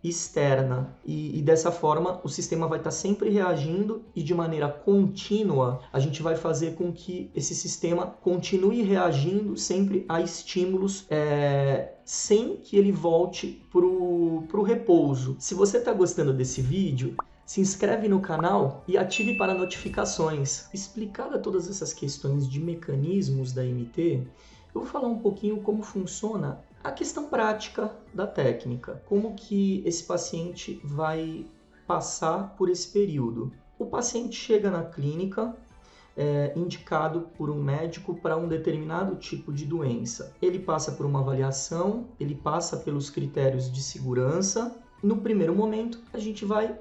externa 0.03 0.96
e, 1.06 1.38
e, 1.38 1.41
dessa 1.44 1.72
forma 1.72 2.20
o 2.24 2.30
sistema 2.30 2.68
vai 2.68 2.80
estar 2.80 2.89
tá 2.89 2.96
sempre 2.96 3.30
reagindo 3.30 4.03
e 4.15 4.24
de 4.24 4.34
maneira 4.34 4.68
contínua 4.68 5.82
a 5.94 6.00
gente 6.00 6.24
vai 6.24 6.36
fazer 6.36 6.74
com 6.74 6.91
que 6.91 7.30
esse 7.36 7.53
sistema 7.53 8.08
continue 8.08 8.82
reagindo 8.82 9.56
sempre 9.56 10.03
a 10.10 10.20
estímulos 10.20 11.06
é, 11.08 11.94
sem 12.03 12.58
que 12.58 12.77
ele 12.77 12.91
volte 12.91 13.62
para 13.72 13.86
o 13.86 14.63
repouso. 14.63 15.36
Se 15.39 15.53
você 15.53 15.77
está 15.77 15.94
gostando 15.94 16.34
desse 16.34 16.62
vídeo, 16.62 17.15
se 17.46 17.60
inscreve 17.62 18.08
no 18.08 18.22
canal 18.22 18.84
e 18.88 18.98
ative 18.98 19.36
para 19.36 19.53
notificações. 19.53 20.70
Explicada 20.74 21.38
todas 21.38 21.70
essas 21.70 21.94
questões 21.94 22.50
de 22.50 22.62
mecanismos 22.62 23.51
da 23.51 23.62
MT, 23.62 24.25
eu 24.74 24.82
vou 24.82 24.90
falar 24.90 25.08
um 25.08 25.20
pouquinho 25.20 25.62
como 25.62 25.84
funciona 25.84 26.60
a 26.84 26.92
questão 26.92 27.28
prática 27.28 27.92
da 28.13 28.25
técnica, 28.25 29.04
como 29.06 29.36
que 29.36 29.84
esse 29.86 30.04
paciente 30.04 30.80
vai 30.84 31.46
passar 31.86 32.56
por 32.56 32.70
esse 32.70 32.88
período. 32.88 33.51
O 33.78 33.86
paciente 33.86 34.36
chega 34.36 34.72
na 34.72 34.84
clínica 34.84 35.56
é, 36.16 36.54
indicado 36.56 37.30
por 37.38 37.50
um 37.50 37.62
médico 37.62 38.16
para 38.16 38.38
um 38.38 38.48
determinado 38.48 39.16
tipo 39.16 39.51
de 39.51 39.66
doença. 39.66 40.36
Ele 40.42 40.60
passa 40.60 40.92
por 40.94 41.06
uma 41.06 41.20
avaliação, 41.20 42.08
ele 42.20 42.36
passa 42.36 42.78
pelos 42.78 43.10
critérios 43.10 43.72
de 43.72 43.82
segurança. 43.82 44.75
No 45.04 45.18
primeiro 45.18 45.56
momento, 45.56 46.00
a 46.13 46.18
gente 46.18 46.46
vai 46.46 46.78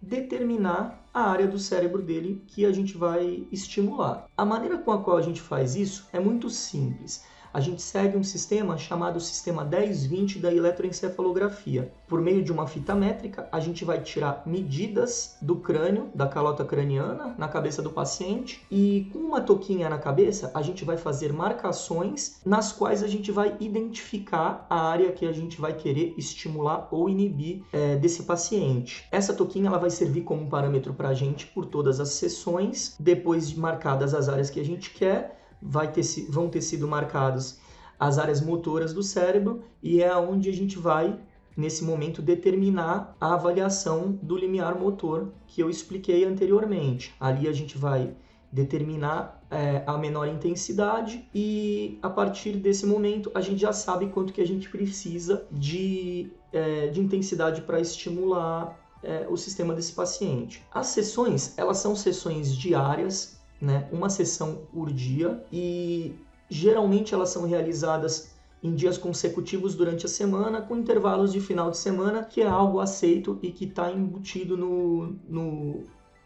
determinar 0.00 1.02
a 1.12 1.30
área 1.30 1.46
do 1.46 1.58
cérebro 1.58 2.02
dele 2.02 2.42
que 2.46 2.64
a 2.64 2.72
gente 2.72 2.96
vai 2.96 3.46
estimular. 3.50 4.26
A 4.36 4.44
maneira 4.44 4.78
com 4.78 4.92
a 4.92 5.02
qual 5.02 5.16
a 5.16 5.22
gente 5.22 5.40
faz 5.40 5.74
isso 5.74 6.08
é 6.12 6.20
muito 6.20 6.50
simples 6.50 7.24
a 7.56 7.60
gente 7.60 7.80
segue 7.80 8.18
um 8.18 8.22
sistema 8.22 8.76
chamado 8.76 9.18
sistema 9.18 9.64
1020 9.64 10.40
da 10.40 10.52
eletroencefalografia. 10.52 11.90
Por 12.06 12.20
meio 12.20 12.42
de 12.42 12.52
uma 12.52 12.66
fita 12.66 12.94
métrica, 12.94 13.48
a 13.50 13.58
gente 13.58 13.82
vai 13.82 13.98
tirar 13.98 14.42
medidas 14.44 15.38
do 15.40 15.56
crânio, 15.56 16.10
da 16.14 16.28
calota 16.28 16.66
craniana, 16.66 17.34
na 17.38 17.48
cabeça 17.48 17.80
do 17.80 17.88
paciente, 17.88 18.62
e 18.70 19.08
com 19.10 19.20
uma 19.20 19.40
toquinha 19.40 19.88
na 19.88 19.96
cabeça, 19.96 20.50
a 20.52 20.60
gente 20.60 20.84
vai 20.84 20.98
fazer 20.98 21.32
marcações 21.32 22.42
nas 22.44 22.72
quais 22.72 23.02
a 23.02 23.08
gente 23.08 23.32
vai 23.32 23.56
identificar 23.58 24.66
a 24.68 24.90
área 24.90 25.10
que 25.12 25.24
a 25.24 25.32
gente 25.32 25.58
vai 25.58 25.72
querer 25.72 26.12
estimular 26.18 26.86
ou 26.90 27.08
inibir 27.08 27.62
é, 27.72 27.96
desse 27.96 28.24
paciente. 28.24 29.06
Essa 29.10 29.32
toquinha 29.32 29.68
ela 29.68 29.78
vai 29.78 29.88
servir 29.88 30.24
como 30.24 30.46
parâmetro 30.46 30.92
para 30.92 31.08
a 31.08 31.14
gente 31.14 31.46
por 31.46 31.64
todas 31.64 32.00
as 32.00 32.10
sessões, 32.10 32.94
depois 33.00 33.48
de 33.48 33.58
marcadas 33.58 34.12
as 34.12 34.28
áreas 34.28 34.50
que 34.50 34.60
a 34.60 34.64
gente 34.64 34.90
quer 34.90 35.36
ter, 35.92 36.02
vão 36.28 36.48
ter 36.48 36.60
sido 36.60 36.86
marcadas 36.86 37.60
as 37.98 38.18
áreas 38.18 38.40
motoras 38.40 38.92
do 38.92 39.02
cérebro 39.02 39.62
e 39.82 40.02
é 40.02 40.14
onde 40.16 40.50
a 40.50 40.52
gente 40.52 40.78
vai, 40.78 41.18
nesse 41.56 41.82
momento, 41.82 42.20
determinar 42.20 43.16
a 43.20 43.34
avaliação 43.34 44.18
do 44.22 44.36
limiar 44.36 44.78
motor 44.78 45.32
que 45.46 45.62
eu 45.62 45.70
expliquei 45.70 46.24
anteriormente. 46.24 47.14
Ali 47.18 47.48
a 47.48 47.52
gente 47.52 47.78
vai 47.78 48.14
determinar 48.52 49.42
é, 49.50 49.82
a 49.86 49.98
menor 49.98 50.28
intensidade 50.28 51.28
e 51.34 51.98
a 52.02 52.08
partir 52.08 52.52
desse 52.52 52.86
momento 52.86 53.30
a 53.34 53.40
gente 53.40 53.60
já 53.60 53.72
sabe 53.72 54.08
quanto 54.08 54.32
que 54.32 54.40
a 54.40 54.46
gente 54.46 54.68
precisa 54.68 55.46
de, 55.50 56.30
é, 56.52 56.88
de 56.88 57.00
intensidade 57.00 57.62
para 57.62 57.80
estimular 57.80 58.78
é, 59.02 59.26
o 59.28 59.36
sistema 59.36 59.74
desse 59.74 59.92
paciente. 59.92 60.64
As 60.72 60.88
sessões, 60.88 61.56
elas 61.58 61.78
são 61.78 61.94
sessões 61.94 62.56
diárias 62.56 63.35
né, 63.60 63.88
uma 63.92 64.10
sessão 64.10 64.62
por 64.72 64.92
dia 64.92 65.44
e 65.52 66.14
geralmente 66.48 67.14
elas 67.14 67.30
são 67.30 67.46
realizadas 67.46 68.34
em 68.62 68.74
dias 68.74 68.98
consecutivos 68.98 69.74
durante 69.74 70.06
a 70.06 70.08
semana, 70.08 70.60
com 70.60 70.76
intervalos 70.76 71.32
de 71.32 71.40
final 71.40 71.70
de 71.70 71.76
semana, 71.76 72.24
que 72.24 72.40
é 72.40 72.46
algo 72.46 72.80
aceito 72.80 73.38
e 73.42 73.50
que 73.50 73.64
está 73.64 73.92
embutido 73.92 74.56
no, 74.56 75.16
no, 75.28 75.84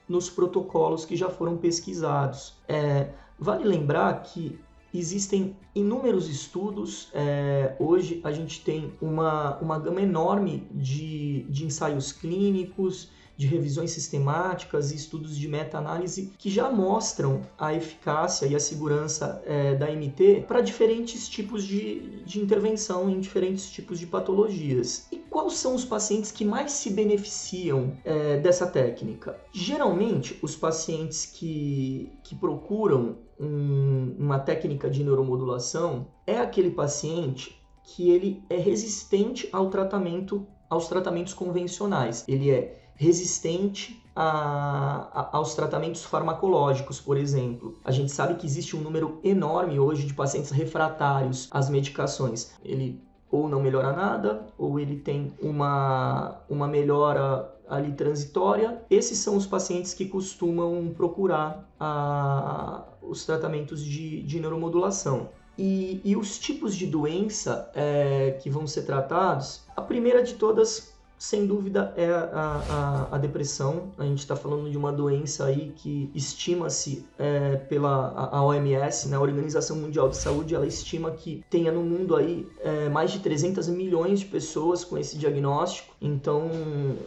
nos 0.08 0.30
protocolos 0.30 1.04
que 1.04 1.16
já 1.16 1.28
foram 1.28 1.56
pesquisados. 1.56 2.54
É, 2.68 3.10
vale 3.38 3.64
lembrar 3.64 4.22
que 4.22 4.58
existem 4.92 5.56
inúmeros 5.74 6.28
estudos. 6.28 7.10
É, 7.14 7.76
hoje 7.78 8.20
a 8.24 8.32
gente 8.32 8.62
tem 8.64 8.92
uma, 9.00 9.56
uma 9.58 9.78
gama 9.78 10.00
enorme 10.00 10.66
de, 10.72 11.44
de 11.48 11.64
ensaios 11.64 12.12
clínicos, 12.12 13.10
de 13.40 13.46
revisões 13.46 13.92
sistemáticas 13.92 14.92
e 14.92 14.96
estudos 14.96 15.34
de 15.34 15.48
meta-análise 15.48 16.30
que 16.36 16.50
já 16.50 16.70
mostram 16.70 17.40
a 17.58 17.72
eficácia 17.72 18.44
e 18.44 18.54
a 18.54 18.60
segurança 18.60 19.42
é, 19.46 19.74
da 19.74 19.90
MT 19.90 20.44
para 20.46 20.60
diferentes 20.60 21.26
tipos 21.26 21.64
de, 21.64 22.22
de 22.26 22.38
intervenção 22.38 23.08
em 23.08 23.18
diferentes 23.18 23.70
tipos 23.70 23.98
de 23.98 24.06
patologias. 24.06 25.06
E 25.10 25.16
quais 25.16 25.54
são 25.54 25.74
os 25.74 25.86
pacientes 25.86 26.30
que 26.30 26.44
mais 26.44 26.72
se 26.72 26.90
beneficiam 26.90 27.96
é, 28.04 28.36
dessa 28.36 28.66
técnica? 28.66 29.40
Geralmente, 29.50 30.38
os 30.42 30.54
pacientes 30.54 31.24
que, 31.24 32.12
que 32.22 32.34
procuram 32.34 33.16
um, 33.40 34.16
uma 34.18 34.38
técnica 34.38 34.90
de 34.90 35.02
neuromodulação 35.02 36.06
é 36.26 36.38
aquele 36.38 36.72
paciente 36.72 37.58
que 37.82 38.10
ele 38.10 38.42
é 38.50 38.56
resistente 38.58 39.48
ao 39.50 39.70
tratamento 39.70 40.46
aos 40.70 40.86
tratamentos 40.86 41.34
convencionais. 41.34 42.24
Ele 42.28 42.50
é 42.50 42.79
resistente 43.00 43.98
a, 44.14 45.08
a, 45.14 45.36
aos 45.38 45.54
tratamentos 45.54 46.04
farmacológicos, 46.04 47.00
por 47.00 47.16
exemplo. 47.16 47.78
A 47.82 47.90
gente 47.90 48.12
sabe 48.12 48.34
que 48.34 48.44
existe 48.44 48.76
um 48.76 48.80
número 48.82 49.18
enorme 49.24 49.80
hoje 49.80 50.06
de 50.06 50.12
pacientes 50.12 50.50
refratários 50.50 51.48
às 51.50 51.70
medicações. 51.70 52.52
Ele 52.62 53.02
ou 53.30 53.48
não 53.48 53.62
melhora 53.62 53.92
nada, 53.92 54.46
ou 54.58 54.78
ele 54.78 54.96
tem 54.96 55.32
uma, 55.40 56.42
uma 56.46 56.68
melhora 56.68 57.50
ali 57.66 57.92
transitória. 57.92 58.82
Esses 58.90 59.16
são 59.16 59.34
os 59.34 59.46
pacientes 59.46 59.94
que 59.94 60.04
costumam 60.04 60.92
procurar 60.94 61.72
a, 61.78 62.84
os 63.00 63.24
tratamentos 63.24 63.82
de, 63.82 64.22
de 64.24 64.40
neuromodulação. 64.40 65.30
E, 65.56 66.02
e, 66.04 66.16
os 66.16 66.38
tipos 66.38 66.74
de 66.74 66.86
doença 66.86 67.70
é, 67.74 68.38
que 68.42 68.50
vão 68.50 68.66
ser 68.66 68.82
tratados, 68.82 69.62
a 69.74 69.80
primeira 69.80 70.22
de 70.22 70.34
todas 70.34 70.92
sem 71.20 71.46
dúvida 71.46 71.92
é 71.98 72.06
a, 72.06 73.06
a, 73.10 73.16
a 73.16 73.18
depressão. 73.18 73.92
A 73.98 74.04
gente 74.06 74.20
está 74.20 74.34
falando 74.34 74.70
de 74.70 74.78
uma 74.78 74.90
doença 74.90 75.44
aí 75.44 75.70
que 75.76 76.10
estima-se 76.14 77.04
é, 77.18 77.56
pela 77.56 78.30
a 78.32 78.42
OMS, 78.42 79.06
né, 79.10 79.18
a 79.18 79.20
Organização 79.20 79.76
Mundial 79.76 80.08
de 80.08 80.16
Saúde, 80.16 80.54
ela 80.54 80.66
estima 80.66 81.10
que 81.10 81.44
tenha 81.50 81.70
no 81.70 81.82
mundo 81.82 82.16
aí 82.16 82.48
é, 82.60 82.88
mais 82.88 83.10
de 83.10 83.18
300 83.18 83.68
milhões 83.68 84.20
de 84.20 84.26
pessoas 84.26 84.82
com 84.82 84.96
esse 84.96 85.18
diagnóstico. 85.18 85.94
Então, 86.00 86.50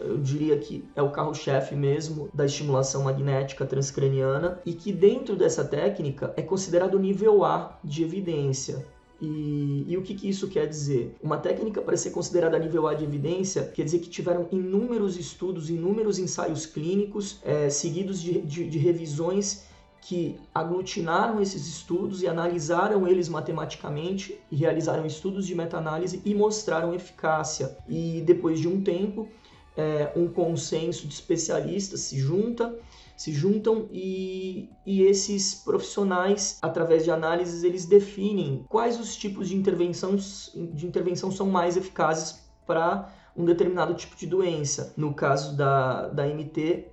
eu 0.02 0.20
diria 0.20 0.60
que 0.60 0.86
é 0.96 1.02
o 1.02 1.10
carro-chefe 1.10 1.76
mesmo 1.76 2.30
da 2.32 2.46
estimulação 2.46 3.06
magnética 3.06 3.66
transcraniana 3.66 4.60
e 4.64 4.74
que 4.74 4.94
dentro 4.94 5.36
dessa 5.36 5.66
técnica 5.66 6.32
é 6.38 6.44
considerado 6.44 7.00
nível 7.00 7.44
A 7.44 7.80
de 7.84 8.04
evidência. 8.04 8.86
E, 9.22 9.86
e, 9.88 9.98
o 9.98 10.02
que, 10.02 10.16
que, 10.16 10.28
isso 10.28 10.50
quer 10.50 10.68
dizer? 10.68 11.16
Uma 11.22 11.38
técnica 11.38 11.82
para 11.82 11.96
ser 11.96 12.12
considerada 12.12 12.60
nível 12.60 12.88
A 12.88 12.94
de 12.94 13.04
evidência 13.04 13.64
quer 13.64 13.84
dizer 13.84 14.00
que 14.00 14.10
tiveram 14.10 14.48
inúmeros 14.52 15.18
estudos, 15.18 15.70
inúmeros 15.70 16.20
ensaios 16.20 16.66
clínicos, 16.66 17.40
é, 17.44 17.70
seguidos 17.70 18.22
de, 18.22 18.42
de, 18.42 18.70
de 18.70 18.78
revisões 18.78 19.66
que 20.02 20.38
aglutinaram 20.54 21.42
esses 21.42 21.66
estudos 21.66 22.22
e 22.22 22.28
analisaram 22.28 23.08
eles 23.08 23.30
matematicamente 23.30 24.38
e 24.52 24.56
realizaram 24.56 25.06
estudos 25.06 25.48
de 25.48 25.56
meta-análise 25.56 26.22
e 26.26 26.36
mostraram 26.36 26.94
eficácia. 26.94 27.78
E 27.88 28.22
depois 28.26 28.60
de 28.60 28.68
um 28.68 28.82
tempo, 28.82 29.30
é, 29.78 30.12
um 30.16 30.28
consenso 30.28 31.08
de 31.08 31.14
especialistas 31.14 32.02
se 32.02 32.20
junta 32.20 32.78
se 33.16 33.32
juntam 33.32 33.88
e, 33.92 34.70
e 34.86 35.04
esses 35.04 35.56
profissionais, 35.56 36.58
através 36.62 37.04
de 37.04 37.12
análises, 37.12 37.64
eles 37.64 37.86
definem 37.86 38.66
quais 38.68 39.00
os 39.00 39.16
tipos 39.16 39.50
de 39.50 39.56
intervenção, 39.56 40.16
de 40.16 40.86
intervenção 40.86 41.32
são 41.32 41.50
mais 41.50 41.78
eficazes 41.78 42.44
para 42.66 43.10
um 43.36 43.46
determinado 43.46 43.94
tipo 43.94 44.16
de 44.16 44.28
doença. 44.28 44.94
No 44.98 45.14
caso 45.14 45.56
da, 45.56 46.08
da 46.10 46.26
MT, 46.26 46.88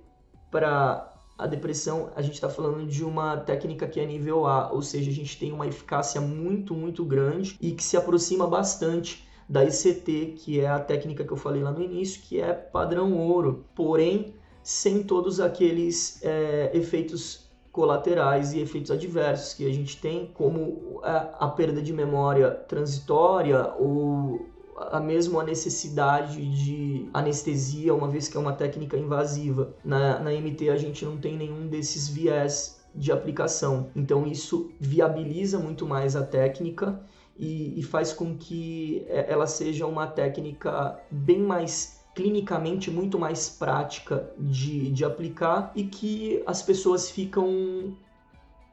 para 0.49 1.11
a 1.37 1.47
depressão, 1.47 2.11
a 2.15 2.21
gente 2.21 2.35
está 2.35 2.49
falando 2.49 2.85
de 2.85 3.03
uma 3.03 3.37
técnica 3.37 3.87
que 3.87 3.99
é 3.99 4.05
nível 4.05 4.45
A, 4.45 4.71
ou 4.71 4.81
seja, 4.81 5.09
a 5.09 5.13
gente 5.13 5.39
tem 5.39 5.51
uma 5.51 5.65
eficácia 5.65 6.21
muito, 6.21 6.73
muito 6.73 7.03
grande 7.03 7.57
e 7.59 7.71
que 7.71 7.83
se 7.83 7.97
aproxima 7.97 8.45
bastante 8.45 9.27
da 9.49 9.65
ICT, 9.65 10.35
que 10.37 10.59
é 10.59 10.67
a 10.67 10.79
técnica 10.79 11.25
que 11.25 11.31
eu 11.31 11.37
falei 11.37 11.61
lá 11.63 11.71
no 11.71 11.81
início, 11.81 12.21
que 12.21 12.39
é 12.39 12.53
padrão 12.53 13.17
ouro. 13.17 13.65
Porém, 13.75 14.35
sem 14.63 15.03
todos 15.03 15.39
aqueles 15.39 16.19
é, 16.23 16.71
efeitos 16.73 17.49
colaterais 17.71 18.53
e 18.53 18.59
efeitos 18.59 18.91
adversos 18.91 19.53
que 19.53 19.65
a 19.65 19.73
gente 19.73 19.99
tem, 19.99 20.29
como 20.33 20.99
a, 21.03 21.45
a 21.45 21.47
perda 21.47 21.81
de 21.81 21.93
memória 21.93 22.51
transitória 22.51 23.73
ou 23.79 24.45
a 24.89 24.99
mesma 24.99 25.43
necessidade 25.43 26.43
de 26.45 27.09
anestesia, 27.13 27.93
uma 27.93 28.07
vez 28.07 28.27
que 28.27 28.35
é 28.35 28.39
uma 28.39 28.53
técnica 28.53 28.97
invasiva. 28.97 29.73
Na, 29.83 30.19
na 30.19 30.31
MT 30.31 30.69
a 30.69 30.77
gente 30.77 31.05
não 31.05 31.17
tem 31.17 31.37
nenhum 31.37 31.67
desses 31.67 32.07
viés 32.07 32.81
de 32.93 33.11
aplicação. 33.11 33.89
Então 33.95 34.25
isso 34.25 34.71
viabiliza 34.79 35.59
muito 35.59 35.85
mais 35.85 36.15
a 36.15 36.23
técnica 36.23 36.99
e, 37.37 37.79
e 37.79 37.83
faz 37.83 38.11
com 38.11 38.35
que 38.35 39.05
é, 39.07 39.31
ela 39.31 39.47
seja 39.47 39.85
uma 39.85 40.07
técnica 40.07 40.99
bem 41.09 41.39
mais 41.39 42.00
clinicamente 42.13 42.91
muito 42.91 43.17
mais 43.17 43.49
prática 43.49 44.31
de, 44.37 44.91
de 44.91 45.05
aplicar 45.05 45.71
e 45.75 45.83
que 45.83 46.43
as 46.45 46.61
pessoas 46.61 47.09
ficam 47.09 47.95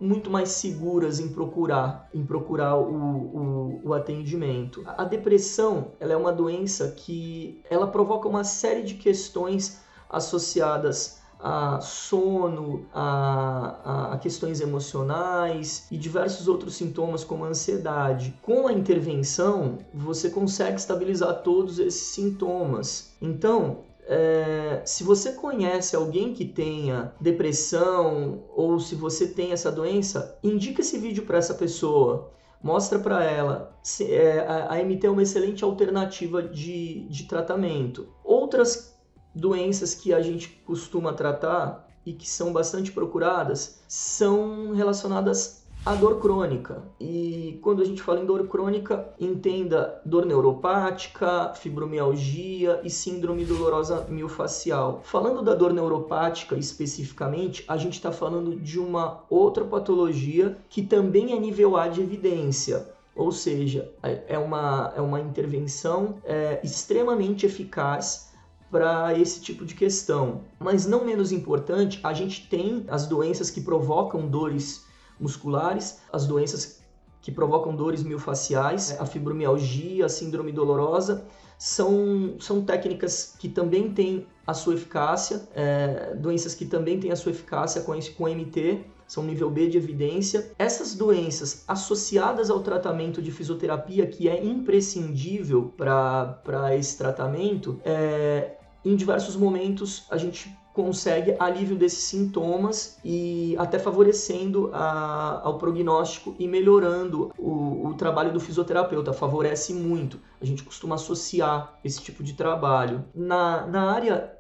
muito 0.01 0.31
mais 0.31 0.51
seguras 0.51 1.19
em 1.19 1.29
procurar, 1.29 2.09
em 2.15 2.25
procurar 2.25 2.77
o, 2.77 2.95
o, 2.95 3.81
o, 3.85 3.95
atendimento. 3.95 4.85
A 4.87 5.05
depressão 5.05 5.93
ela 5.99 6.13
é 6.13 6.17
uma 6.17 6.33
doença 6.33 6.93
que 6.93 7.61
ela 7.69 7.87
provoca 7.87 8.29
uma 8.29 8.45
série 8.45 8.83
de 8.83 8.95
questões 8.95 9.81
associadas 10.09 11.18
a 11.41 11.81
sono, 11.81 12.87
a, 12.93 14.13
a, 14.13 14.19
questões 14.19 14.61
emocionais 14.61 15.87
e 15.91 15.97
diversos 15.97 16.49
outros 16.49 16.75
sintomas 16.75 17.23
como 17.23 17.45
a 17.45 17.49
ansiedade. 17.49 18.35
Com 18.43 18.67
a 18.67 18.73
intervenção, 18.73 19.79
você 19.95 20.31
consegue 20.31 20.79
estabilizar 20.79 21.43
todos 21.43 21.79
esses 21.79 22.09
sintomas. 22.09 23.17
Então, 23.23 23.85
é, 24.11 24.81
se 24.87 25.05
você 25.05 25.33
conhece 25.33 25.95
alguém 25.95 26.33
que 26.33 26.45
tenha 26.45 27.13
depressão 27.21 28.43
ou 28.57 28.81
se 28.81 28.95
você 28.95 29.27
tem 29.27 29.53
essa 29.53 29.71
doença, 29.71 30.39
indica 30.43 30.81
esse 30.81 30.99
vídeo 30.99 31.25
para 31.25 31.39
essa 31.39 31.55
pessoa. 31.55 32.33
Mostra 32.63 32.99
para 32.99 33.23
ela. 33.23 33.79
É, 34.01 34.41
a, 34.41 34.75
a 34.75 34.83
MT 34.83 35.07
é 35.07 35.11
uma 35.11 35.23
excelente 35.23 35.63
alternativa 35.63 36.43
de, 36.43 37.07
de 37.09 37.25
tratamento. 37.25 38.09
Outras 38.25 38.98
doenças 39.35 39.95
que 39.95 40.13
a 40.13 40.21
gente 40.21 40.49
costuma 40.67 41.13
tratar 41.13 41.89
e 42.05 42.13
que 42.13 42.29
são 42.29 42.53
bastante 42.53 42.91
procuradas 42.91 43.81
são 43.87 44.73
relacionadas 44.73 45.59
à 45.85 45.95
dor 45.95 46.19
crônica. 46.21 46.83
E 47.01 47.59
quando 47.63 47.83
a 47.83 47.85
gente 47.85 48.03
fala 48.03 48.21
em 48.21 48.27
dor 48.27 48.47
crônica, 48.47 49.09
entenda 49.19 50.01
dor 50.05 50.27
neuropática, 50.27 51.53
fibromialgia 51.55 52.81
e 52.83 52.91
síndrome 52.91 53.45
dolorosa 53.45 54.07
miofascial. 54.09 55.01
Falando 55.05 55.43
da 55.43 55.55
dor 55.55 55.73
neuropática 55.73 56.57
especificamente, 56.57 57.65
a 57.69 57.77
gente 57.77 57.95
está 57.95 58.11
falando 58.11 58.57
de 58.57 58.79
uma 58.79 59.25
outra 59.31 59.65
patologia 59.65 60.59
que 60.69 60.83
também 60.83 61.33
é 61.33 61.39
nível 61.39 61.77
A 61.77 61.89
de 61.89 62.01
evidência. 62.01 62.87
Ou 63.15 63.33
seja, 63.33 63.91
é, 64.03 64.23
é 64.29 64.39
uma, 64.39 64.93
é 64.97 65.01
uma 65.01 65.21
intervenção 65.21 66.17
é, 66.25 66.61
extremamente 66.63 67.45
eficaz 67.45 68.28
para 68.71 69.19
esse 69.19 69.41
tipo 69.41 69.65
de 69.65 69.75
questão. 69.75 70.43
Mas 70.59 70.87
não 70.87 71.05
menos 71.05 71.33
importante, 71.33 72.01
a 72.03 72.13
gente 72.13 72.49
tem 72.49 72.85
as 72.89 73.07
doenças 73.07 73.51
que 73.51 73.61
provocam 73.61 74.29
dores 74.29 74.85
musculares, 75.19 76.01
as 76.13 76.27
doenças 76.27 76.83
que 77.21 77.33
provocam 77.33 77.75
dores 77.75 78.03
miofaciais, 78.03 78.99
a 79.01 79.05
fibromialgia, 79.05 80.07
a 80.07 80.09
síndrome 80.09 80.53
dolorosa, 80.53 81.27
são, 81.59 82.37
são 82.39 82.65
técnicas 82.65 83.35
que 83.39 83.49
também 83.49 83.93
têm 83.93 84.27
a 84.47 84.55
sua 84.55 84.75
eficácia, 84.75 85.43
é, 85.55 86.15
doenças 86.15 86.55
que 86.55 86.65
também 86.65 87.01
têm 87.01 87.11
a 87.11 87.17
sua 87.17 87.33
eficácia 87.33 87.83
com, 87.83 87.93
com 88.17 88.29
MT, 88.29 88.85
são 89.09 89.25
nível 89.25 89.51
B 89.51 89.69
de 89.69 89.79
evidência. 89.79 90.53
Essas 90.59 90.95
doenças 90.95 91.65
associadas 91.67 92.51
ao 92.51 92.61
tratamento 92.61 93.21
de 93.21 93.33
fisioterapia, 93.33 94.07
que 94.07 94.29
é 94.29 94.45
imprescindível 94.45 95.73
para 95.77 96.77
esse 96.77 96.97
tratamento, 96.97 97.81
é, 97.85 98.58
em 98.89 98.97
diversos 98.97 99.37
momentos 99.37 100.07
a 100.11 100.17
gente 100.17 100.57
consegue 100.73 101.35
alívio 101.41 101.75
desses 101.75 102.05
sintomas 102.05 102.99
e 103.05 103.57
até 103.59 103.81
favorecendo 103.81 104.71
a, 104.73 105.41
ao 105.43 105.59
prognóstico 105.59 106.37
e 106.39 106.47
melhorando 106.47 107.33
o, 107.37 107.89
o, 107.89 107.95
trabalho 107.95 108.33
do 108.33 108.39
fisioterapeuta, 108.39 109.13
favorece 109.13 109.75
muito. 109.75 110.21
A 110.41 110.45
gente 110.45 110.63
costuma 110.63 110.95
associar 110.95 111.77
esse 111.85 112.01
tipo 112.01 112.23
de 112.23 112.35
trabalho. 112.35 113.05
Na, 113.13 113.67
na 113.67 113.91
área 113.91 114.38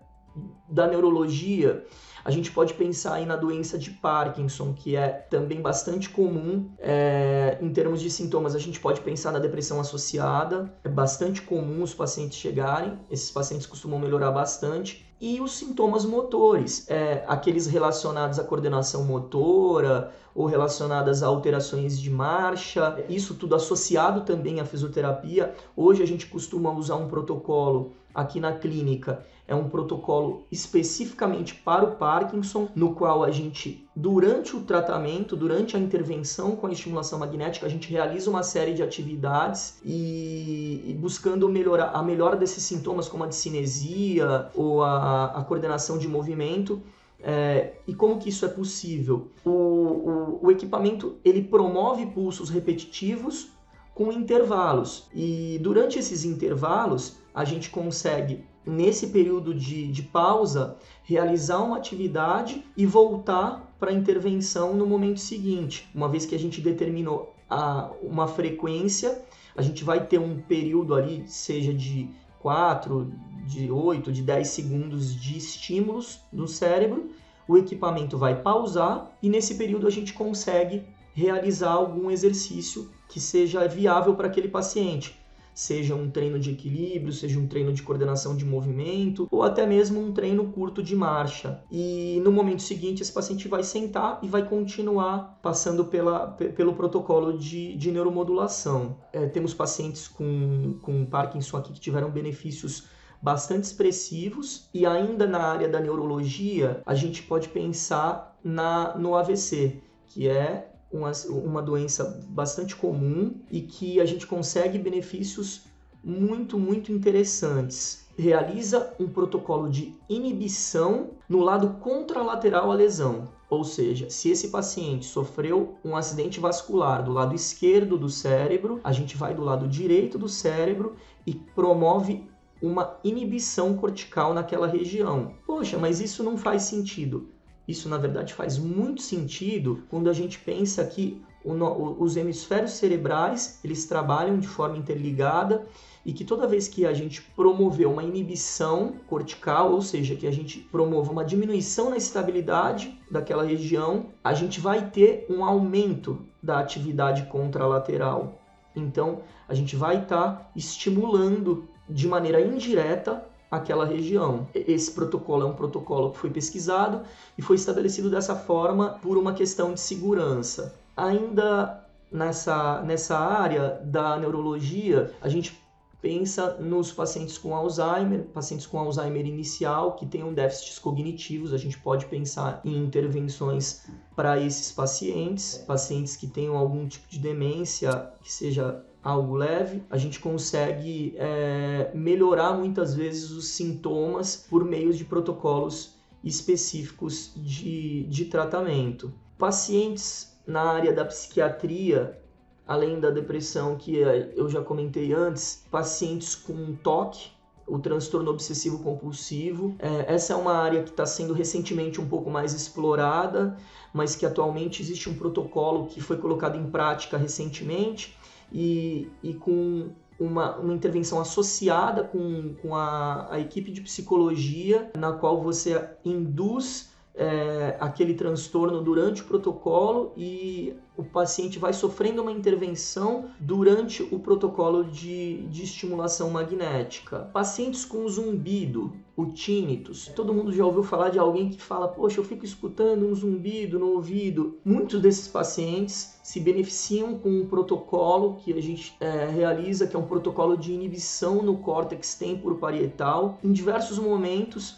da 0.69 0.87
neurologia, 0.87 1.85
a 2.25 2.31
gente 2.31 2.51
pode 2.51 2.75
pensar 2.75 3.15
aí 3.15 3.25
na 3.25 3.37
doença 3.37 3.79
de 3.79 3.91
Parkinson, 3.91 4.75
que 4.75 4.97
é 4.97 5.09
também 5.09 5.63
bastante 5.63 6.11
comum 6.11 6.71
é, 6.79 7.57
em 7.61 7.73
termos 7.73 8.03
de 8.03 8.11
sintomas. 8.11 8.55
A 8.55 8.59
gente 8.59 8.79
pode 8.79 9.01
pensar 9.01 9.33
na 9.33 9.39
depressão 9.39 9.81
associada, 9.81 10.71
é 10.85 10.89
bastante 10.91 11.41
comum 11.41 11.83
os 11.83 11.95
pacientes 11.95 12.37
chegarem, 12.37 12.99
esses 13.11 13.31
pacientes 13.31 13.67
costumam 13.67 13.99
melhorar 13.99 14.31
bastante 14.31 15.07
e 15.21 15.41
os 15.41 15.53
sintomas 15.57 16.05
motores, 16.05 16.87
é, 16.89 17.25
aqueles 17.27 17.67
relacionados 17.67 18.39
à 18.39 18.45
coordenação 18.45 19.05
motora 19.05 20.13
ou 20.35 20.47
relacionadas 20.47 21.23
a 21.23 21.27
alterações 21.27 21.99
de 21.99 22.11
marcha, 22.11 23.05
isso 23.09 23.35
tudo 23.35 23.55
associado 23.55 24.21
também 24.21 24.61
à 24.61 24.65
fisioterapia. 24.65 25.55
Hoje 25.75 26.03
a 26.03 26.07
gente 26.07 26.27
costuma 26.27 26.71
usar 26.71 26.97
um 26.97 27.09
protocolo 27.09 27.95
aqui 28.15 28.39
na 28.39 28.53
clínica 28.53 29.25
é 29.49 29.55
um 29.55 29.67
protocolo 29.67 30.45
especificamente 30.53 31.55
para 31.55 31.83
o 31.83 31.97
Parkinson, 31.97 32.69
no 32.77 32.95
qual 32.95 33.25
a 33.25 33.31
gente, 33.31 33.89
durante 33.97 34.55
o 34.55 34.61
tratamento, 34.61 35.35
durante 35.35 35.75
a 35.75 35.81
intervenção 35.81 36.55
com 36.55 36.67
a 36.67 36.71
estimulação 36.71 37.19
magnética, 37.19 37.65
a 37.65 37.69
gente 37.69 37.91
realiza 37.91 38.29
uma 38.29 38.43
série 38.43 38.75
de 38.75 38.83
atividades 38.83 39.81
e, 39.83 40.85
e 40.87 40.93
buscando 40.93 41.49
melhorar 41.49 41.93
a 41.95 42.03
melhora 42.03 42.37
desses 42.37 42.63
sintomas, 42.63 43.09
como 43.09 43.25
a 43.25 43.31
cinesia 43.33 44.51
ou 44.55 44.83
a, 44.83 45.25
a 45.39 45.43
coordenação 45.43 45.97
de 45.97 46.07
movimento. 46.07 46.83
É, 47.21 47.73
e 47.87 47.95
como 47.95 48.19
que 48.19 48.29
isso 48.29 48.45
é 48.45 48.49
possível? 48.49 49.31
O, 49.45 49.51
o, 49.51 50.39
o 50.43 50.51
equipamento 50.51 51.17
ele 51.25 51.43
promove 51.43 52.05
pulsos 52.07 52.51
repetitivos 52.51 53.49
com 53.95 54.13
intervalos 54.13 55.09
e 55.13 55.59
durante 55.61 55.99
esses 55.99 56.25
intervalos 56.25 57.17
a 57.35 57.45
gente 57.45 57.71
consegue 57.71 58.45
nesse 58.69 59.09
período 59.09 59.55
de, 59.55 59.91
de 59.91 60.03
pausa, 60.03 60.77
realizar 61.03 61.63
uma 61.63 61.79
atividade 61.79 62.65
e 62.77 62.85
voltar 62.85 63.75
para 63.79 63.91
a 63.91 63.95
intervenção 63.95 64.75
no 64.75 64.87
momento 64.87 65.21
seguinte. 65.21 65.89
Uma 65.95 66.09
vez 66.09 66.27
que 66.27 66.35
a 66.35 66.39
gente 66.39 66.61
determinou 66.61 67.35
a, 67.49 67.91
uma 68.03 68.29
frequência, 68.29 69.23
a 69.57 69.63
gente 69.63 69.83
vai 69.83 70.07
ter 70.07 70.19
um 70.19 70.41
período 70.41 70.95
ali, 70.95 71.25
seja 71.27 71.73
de 71.73 72.11
4, 72.41 73.11
de 73.47 73.71
8, 73.71 74.13
de 74.13 74.23
10 74.23 74.49
segundos 74.49 75.15
de 75.15 75.39
estímulos 75.39 76.21
no 76.33 76.47
cérebro, 76.47 77.11
o 77.49 77.57
equipamento 77.57 78.19
vai 78.19 78.41
pausar 78.43 79.11
e 79.23 79.29
nesse 79.29 79.55
período 79.55 79.87
a 79.87 79.91
gente 79.91 80.13
consegue 80.13 80.85
realizar 81.15 81.71
algum 81.71 82.11
exercício 82.11 82.91
que 83.09 83.19
seja 83.19 83.67
viável 83.67 84.15
para 84.15 84.29
aquele 84.29 84.49
paciente 84.49 85.19
seja 85.59 85.93
um 85.93 86.09
treino 86.09 86.39
de 86.39 86.53
equilíbrio, 86.53 87.13
seja 87.13 87.37
um 87.37 87.49
treino 87.49 87.73
de 87.73 87.83
coordenação 87.83 88.37
de 88.37 88.45
movimento 88.45 89.27
ou 89.29 89.43
até 89.43 89.67
mesmo 89.67 90.01
um 90.01 90.13
treino 90.13 90.53
curto 90.53 90.81
de 90.81 90.95
marcha. 90.95 91.65
E 91.69 92.21
no 92.23 92.31
momento 92.31 92.63
seguinte, 92.63 93.03
esse 93.03 93.13
paciente 93.13 93.49
vai 93.49 93.65
sentar 93.65 94.21
e 94.23 94.29
vai 94.29 94.49
continuar 94.49 95.37
passando 95.43 95.87
pela, 95.87 96.29
pelo 96.29 96.75
protocolo 96.75 97.37
de, 97.37 97.77
de 97.77 97.91
neuromodulação. 97.91 98.99
É, 99.13 99.27
temos 99.27 99.53
pacientes 99.53 100.07
com, 100.07 100.79
com 100.81 101.05
Parkinson 101.05 101.57
aqui 101.57 101.73
que 101.73 101.81
tiveram 101.81 102.09
benefícios 102.09 102.85
bastante 103.21 103.65
expressivos 103.65 104.71
e 104.73 104.87
ainda 104.87 105.27
na 105.27 105.41
área 105.41 105.69
da 105.69 105.81
neurologia 105.81 106.81
a 106.87 106.95
gente 106.95 107.21
pode 107.25 107.49
pensar 107.49 108.39
na, 108.45 108.97
no 108.97 109.17
AVC, 109.17 109.83
que 110.07 110.29
é 110.29 110.71
uma, 110.93 111.13
uma 111.29 111.63
doença 111.63 112.25
bastante 112.29 112.75
comum 112.75 113.35
e 113.51 113.61
que 113.61 114.01
a 114.01 114.05
gente 114.05 114.27
consegue 114.27 114.79
benefícios 114.79 115.63
muito, 116.03 116.59
muito 116.59 116.93
interessantes. 116.93 118.07
Realiza 118.17 118.95
um 118.99 119.09
protocolo 119.09 119.69
de 119.69 119.95
inibição 120.09 121.11
no 121.29 121.41
lado 121.41 121.75
contralateral 121.81 122.71
à 122.73 122.75
lesão. 122.75 123.29
Ou 123.51 123.65
seja, 123.65 124.11
se 124.11 124.31
esse 124.31 124.49
paciente 124.49 125.07
sofreu 125.07 125.77
um 125.85 125.97
acidente 125.97 126.39
vascular 126.39 127.03
do 127.03 127.13
lado 127.13 127.35
esquerdo 127.35 127.97
do 127.97 128.09
cérebro, 128.09 128.81
a 128.85 128.93
gente 128.93 129.17
vai 129.17 129.35
do 129.35 129.43
lado 129.43 129.67
direito 129.67 130.19
do 130.19 130.29
cérebro 130.29 130.97
e 131.27 131.35
promove 131.35 132.29
uma 132.61 132.99
inibição 133.05 133.77
cortical 133.77 134.35
naquela 134.35 134.67
região. 134.67 135.35
Poxa, 135.47 135.79
mas 135.79 136.01
isso 136.01 136.23
não 136.23 136.37
faz 136.37 136.65
sentido. 136.65 137.29
Isso, 137.69 137.87
na 137.87 137.99
verdade, 137.99 138.33
faz 138.33 138.57
muito 138.57 139.03
sentido 139.03 139.85
quando 139.91 140.09
a 140.09 140.13
gente 140.15 140.39
pensa 140.39 140.83
que 140.87 141.23
os 141.45 142.17
hemisférios 142.17 142.73
cerebrais 142.73 143.61
eles 143.63 143.87
trabalham 143.87 144.39
de 144.39 144.49
forma 144.49 144.77
interligada 144.77 145.67
e 146.05 146.13
que 146.13 146.25
toda 146.25 146.49
vez 146.49 146.67
que 146.67 146.87
a 146.87 146.95
gente 146.95 147.21
promover 147.37 147.87
uma 147.87 148.03
inibição 148.03 148.95
cortical, 149.07 149.73
ou 149.73 149.83
seja, 149.83 150.17
que 150.17 150.27
a 150.27 150.31
gente 150.31 150.61
promova 150.61 151.13
uma 151.13 151.25
diminuição 151.25 151.91
na 151.91 151.99
estabilidade 151.99 152.99
daquela 153.11 153.45
região, 153.45 154.07
a 154.25 154.33
gente 154.33 154.61
vai 154.61 154.91
ter 154.91 155.27
um 155.29 155.45
aumento 155.45 156.27
da 156.43 156.59
atividade 156.59 157.27
contralateral. 157.27 158.41
Então, 158.75 159.21
a 159.47 159.55
gente 159.55 159.77
vai 159.77 160.03
estar 160.03 160.33
tá 160.33 160.51
estimulando 160.57 161.69
de 161.89 162.09
maneira 162.09 162.41
indireta 162.41 163.25
aquela 163.51 163.85
região. 163.85 164.47
Esse 164.55 164.91
protocolo 164.93 165.45
é 165.45 165.47
um 165.47 165.55
protocolo 165.55 166.11
que 166.11 166.19
foi 166.19 166.31
pesquisado 166.31 167.03
e 167.37 167.43
foi 167.43 167.57
estabelecido 167.57 168.11
dessa 168.11 168.35
forma 168.35 168.99
por 169.03 169.17
uma 169.17 169.33
questão 169.33 169.75
de 169.75 169.81
segurança. 169.81 170.75
Ainda 170.97 171.85
nessa, 172.11 172.83
nessa 172.83 173.19
área 173.19 173.81
da 173.85 174.19
neurologia, 174.19 175.13
a 175.21 175.29
gente 175.29 175.59
pensa 176.01 176.55
nos 176.61 176.93
pacientes 176.93 177.37
com 177.37 177.55
Alzheimer, 177.55 178.25
pacientes 178.27 178.67
com 178.67 178.79
Alzheimer 178.79 179.27
inicial 179.27 179.97
que 179.97 180.07
tenham 180.07 180.33
déficits 180.33 180.79
cognitivos, 180.79 181.53
a 181.53 181.57
gente 181.57 181.79
pode 181.79 182.07
pensar 182.07 182.61
em 182.65 182.77
intervenções 182.77 183.85
para 184.15 184.39
esses 184.39 184.71
pacientes, 184.71 185.59
pacientes 185.59 186.17
que 186.17 186.27
tenham 186.27 186.57
algum 186.57 186.87
tipo 186.87 187.09
de 187.09 187.19
demência 187.19 188.13
que 188.23 188.33
seja 188.33 188.85
algo 189.03 189.35
leve, 189.35 189.83
a 189.91 189.97
gente 189.97 190.19
consegue 190.21 191.15
é, 191.17 191.91
melhorar 191.95 192.53
muitas 192.55 192.95
vezes 192.95 193.31
os 193.31 193.49
sintomas 193.49 194.37
por 194.37 194.65
meio 194.65 194.93
de 194.93 195.05
protocolos 195.05 195.97
específicos 196.23 197.33
de, 197.37 198.05
de 198.05 198.25
tratamento. 198.25 199.13
Pacientes 199.39 200.37
na 200.47 200.63
área 200.63 200.93
da 200.93 201.05
psiquiatria, 201.05 202.21
além 202.67 202.99
da 202.99 203.11
depressão 203.11 203.77
que 203.77 203.97
eu 203.97 204.49
já 204.49 204.63
comentei 204.63 205.13
antes, 205.13 205.65
pacientes 205.71 206.35
com 206.35 206.75
TOC, 206.77 207.31
o 207.67 207.79
transtorno 207.79 208.31
obsessivo 208.31 208.79
compulsivo. 208.79 209.77
É, 209.79 210.15
essa 210.15 210.33
é 210.33 210.37
uma 210.37 210.55
área 210.55 210.83
que 210.83 210.91
está 210.91 211.05
sendo 211.05 211.35
recentemente 211.35 212.01
um 212.01 212.09
pouco 212.09 212.31
mais 212.31 212.55
explorada, 212.55 213.57
mas 213.93 214.17
que 214.17 214.25
atualmente 214.25 214.83
existe 214.83 215.09
um 215.09 215.15
protocolo 215.15 215.87
que 215.87 216.01
foi 216.01 216.17
colocado 216.17 216.57
em 216.57 216.71
prática 216.71 217.17
recentemente 217.17 218.17
e, 218.53 219.09
e 219.23 219.35
com 219.35 219.91
uma, 220.19 220.57
uma 220.57 220.75
intervenção 220.75 221.21
associada 221.21 222.03
com, 222.03 222.55
com 222.61 222.75
a, 222.75 223.29
a 223.31 223.39
equipe 223.39 223.71
de 223.71 223.81
psicologia, 223.81 224.91
na 224.97 225.13
qual 225.13 225.43
você 225.43 225.89
induz 226.05 226.91
é, 227.15 227.77
aquele 227.81 228.15
transtorno 228.15 228.81
durante 228.81 229.23
o 229.23 229.25
protocolo 229.25 230.13
e 230.17 230.75
o 230.97 231.03
paciente 231.03 231.59
vai 231.59 231.73
sofrendo 231.73 232.23
uma 232.23 232.31
intervenção 232.31 233.31
durante 233.41 234.03
o 234.03 234.21
protocolo 234.21 234.85
de, 234.85 235.43
de 235.49 235.65
estimulação 235.65 236.31
magnética. 236.31 237.29
Pacientes 237.33 237.85
com 237.85 238.09
zumbido, 238.09 238.93
o 239.19 239.27
tinnitus. 239.27 240.07
Todo 240.15 240.33
mundo 240.33 240.53
já 240.53 240.65
ouviu 240.65 240.85
falar 240.85 241.09
de 241.09 241.19
alguém 241.19 241.51
que 241.51 241.61
fala, 241.61 241.89
poxa, 241.89 242.21
eu 242.21 242.25
fico 242.25 242.45
escutando 242.45 243.05
um 243.05 243.13
zumbido 243.13 243.77
no 243.77 243.95
ouvido. 243.95 244.61
Muitos 244.65 245.01
desses 245.03 245.27
pacientes 245.27 246.21
se 246.23 246.39
beneficiam 246.39 247.19
com 247.19 247.29
um 247.29 247.45
protocolo 247.45 248.37
que 248.37 248.53
a 248.53 248.63
gente 248.63 248.95
é, 249.01 249.27
realiza, 249.27 249.89
que 249.89 249.97
é 249.97 249.99
um 249.99 250.07
protocolo 250.07 250.57
de 250.57 250.73
inibição 250.73 251.43
no 251.43 251.59
córtex 251.59 252.15
temporoparietal. 252.15 253.41
Em 253.43 253.51
diversos 253.51 253.99
momentos, 253.99 254.77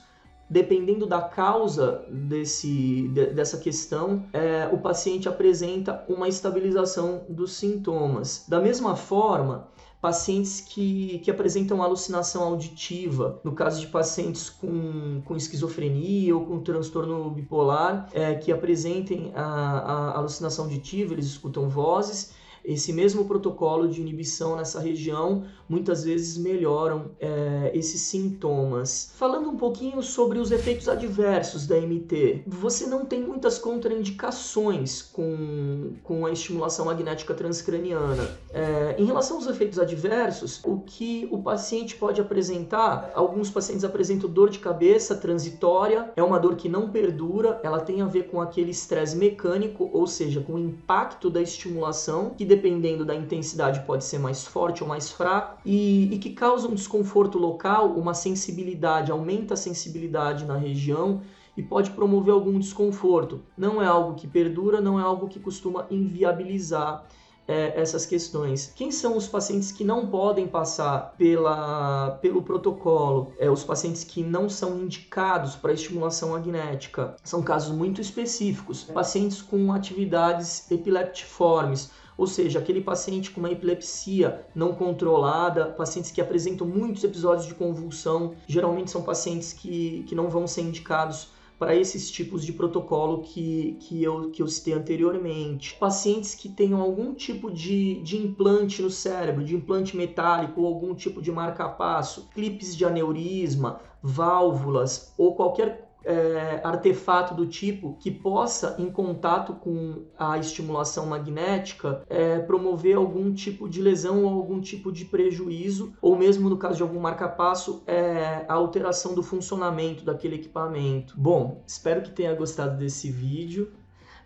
dependendo 0.49 1.05
da 1.05 1.21
causa 1.21 2.07
desse, 2.11 3.09
de, 3.09 3.27
dessa 3.27 3.59
questão, 3.59 4.25
é, 4.33 4.71
o 4.73 4.79
paciente 4.79 5.29
apresenta 5.29 6.03
uma 6.09 6.29
estabilização 6.29 7.25
dos 7.29 7.53
sintomas. 7.53 8.47
Da 8.49 8.59
mesma 8.59 8.97
forma, 8.97 9.69
pacientes 10.01 10.61
que, 10.61 11.19
que 11.19 11.31
apresentam 11.31 11.83
alucinação 11.83 12.43
auditiva, 12.43 13.39
no 13.45 13.53
caso 13.53 13.81
de 13.81 13.87
pacientes 13.87 14.49
com, 14.49 15.21
com 15.25 15.37
esquizofrenia 15.37 16.35
ou 16.35 16.47
com 16.47 16.61
transtorno 16.61 17.31
bipolar, 17.31 18.09
é, 18.13 18.35
que 18.35 18.51
apresentem 18.51 19.31
a, 19.35 19.43
a 19.43 20.19
alucinação 20.19 20.65
auditiva, 20.65 21.13
eles 21.13 21.27
escutam 21.27 21.69
vozes 21.69 22.33
esse 22.73 22.93
mesmo 22.93 23.25
protocolo 23.25 23.89
de 23.89 24.01
inibição 24.01 24.57
nessa 24.57 24.81
região 24.81 25.45
muitas 25.69 26.05
vezes 26.05 26.37
melhoram 26.37 27.13
é, 27.21 27.71
esses 27.75 28.01
sintomas. 28.01 29.13
Falando 29.15 29.49
um 29.49 29.57
pouquinho 29.57 30.03
sobre 30.03 30.39
os 30.39 30.51
efeitos 30.51 30.89
adversos 30.89 31.67
da 31.67 31.77
MT, 31.81 32.43
você 32.47 32.87
não 32.87 33.05
tem 33.05 33.23
muitas 33.23 33.59
contraindicações 33.59 35.01
com, 35.01 35.93
com 36.03 36.27
a 36.27 36.33
estimulação 36.33 36.87
magnética 36.87 37.35
transcraniana. 37.35 38.37
É, 38.53 38.97
em 38.99 39.05
relação 39.05 39.37
aos 39.37 39.47
efeitos 39.47 39.79
adversos, 39.79 40.61
o 40.65 40.81
que 40.81 41.29
o 41.31 41.43
paciente 41.43 41.95
pode 41.97 42.21
apresentar, 42.21 43.13
alguns 43.15 43.49
pacientes 43.49 43.85
apresentam 43.85 44.29
dor 44.29 44.51
de 44.51 44.59
cabeça 44.59 45.15
transitória, 45.15 46.13
é 46.17 46.23
uma 46.23 46.39
dor 46.39 46.57
que 46.57 46.69
não 46.69 46.91
perdura, 46.91 47.61
ela 47.63 47.81
tem 47.81 48.03
a 48.03 48.07
ver 48.07 48.25
com 48.25 48.41
aquele 48.41 48.71
estresse 48.71 49.17
mecânico, 49.17 49.89
ou 49.93 50.07
seja, 50.07 50.41
com 50.41 50.55
o 50.55 50.59
impacto 50.59 51.31
da 51.31 51.41
estimulação, 51.41 52.31
que 52.37 52.45
dependendo 52.61 53.07
da 53.07 53.15
intensidade 53.15 53.81
pode 53.81 54.05
ser 54.05 54.19
mais 54.19 54.47
forte 54.47 54.83
ou 54.83 54.89
mais 54.89 55.11
fraco, 55.11 55.59
e, 55.65 56.13
e 56.13 56.19
que 56.19 56.31
causa 56.31 56.69
um 56.69 56.75
desconforto 56.75 57.39
local, 57.39 57.93
uma 57.95 58.13
sensibilidade, 58.13 59.11
aumenta 59.11 59.55
a 59.55 59.57
sensibilidade 59.57 60.45
na 60.45 60.57
região 60.57 61.23
e 61.57 61.63
pode 61.63 61.91
promover 61.91 62.35
algum 62.35 62.59
desconforto. 62.59 63.41
Não 63.57 63.83
é 63.83 63.87
algo 63.87 64.15
que 64.15 64.27
perdura, 64.27 64.81
não 64.81 65.01
é 65.01 65.03
algo 65.03 65.29
que 65.29 65.41
costuma 65.41 65.87
inviabilizar 65.91 67.07
é, 67.49 67.81
essas 67.81 68.07
questões. 68.07 68.73
Quem 68.77 68.93
são 68.93 69.17
os 69.17 69.27
pacientes 69.27 69.73
que 69.73 69.83
não 69.83 70.07
podem 70.07 70.47
passar 70.47 71.15
pela, 71.17 72.19
pelo 72.23 72.43
protocolo? 72.43 73.33
É, 73.39 73.51
os 73.51 73.65
pacientes 73.65 74.05
que 74.05 74.23
não 74.23 74.49
são 74.49 74.79
indicados 74.79 75.57
para 75.57 75.73
estimulação 75.73 76.31
magnética. 76.31 77.17
São 77.25 77.43
casos 77.43 77.75
muito 77.75 78.01
específicos. 78.01 78.85
Pacientes 78.85 79.43
com 79.43 79.73
atividades 79.73 80.71
epileptiformes 80.71 81.91
ou 82.21 82.27
seja, 82.27 82.59
aquele 82.59 82.83
paciente 82.83 83.31
com 83.31 83.41
uma 83.41 83.51
epilepsia 83.51 84.45
não 84.55 84.75
controlada, 84.75 85.65
pacientes 85.71 86.11
que 86.11 86.21
apresentam 86.21 86.67
muitos 86.67 87.03
episódios 87.03 87.47
de 87.47 87.55
convulsão, 87.55 88.35
geralmente 88.47 88.91
são 88.91 89.01
pacientes 89.01 89.55
que, 89.55 90.05
que 90.07 90.15
não 90.15 90.29
vão 90.29 90.47
ser 90.47 90.61
indicados 90.61 91.29
para 91.59 91.75
esses 91.75 92.11
tipos 92.11 92.45
de 92.45 92.53
protocolo 92.53 93.23
que, 93.23 93.79
que, 93.81 94.03
eu, 94.03 94.31
que 94.31 94.43
eu 94.43 94.47
citei 94.49 94.75
anteriormente. 94.75 95.75
Pacientes 95.81 96.35
que 96.35 96.51
tenham 96.51 96.83
algum 96.83 97.15
tipo 97.15 97.51
de, 97.51 98.03
de 98.03 98.19
implante 98.19 98.83
no 98.83 98.91
cérebro, 98.91 99.43
de 99.43 99.57
implante 99.57 99.97
metálico 99.97 100.61
ou 100.61 100.67
algum 100.67 100.95
tipo 100.95 101.23
de 101.23 101.33
marca-passo, 101.33 102.29
clipes 102.35 102.77
de 102.77 102.85
aneurisma, 102.85 103.81
válvulas 104.03 105.15
ou 105.17 105.35
qualquer 105.35 105.90
é, 106.05 106.61
artefato 106.65 107.35
do 107.35 107.47
tipo 107.47 107.97
que 108.01 108.11
possa, 108.11 108.77
em 108.79 108.91
contato 108.91 109.55
com 109.55 110.05
a 110.19 110.39
estimulação 110.39 111.07
magnética, 111.07 112.03
é, 112.09 112.39
promover 112.39 112.97
algum 112.97 113.33
tipo 113.33 113.69
de 113.69 113.81
lesão 113.81 114.25
ou 114.25 114.35
algum 114.35 114.61
tipo 114.61 114.91
de 114.91 115.05
prejuízo, 115.05 115.93
ou 116.01 116.17
mesmo 116.17 116.49
no 116.49 116.57
caso 116.57 116.77
de 116.77 116.83
algum 116.83 117.01
marcapasso, 117.01 117.83
é, 117.87 118.45
a 118.49 118.55
alteração 118.55 119.15
do 119.15 119.23
funcionamento 119.23 120.05
daquele 120.05 120.37
equipamento. 120.37 121.15
Bom, 121.17 121.63
espero 121.67 122.03
que 122.03 122.11
tenha 122.11 122.35
gostado 122.35 122.77
desse 122.77 123.11
vídeo. 123.11 123.73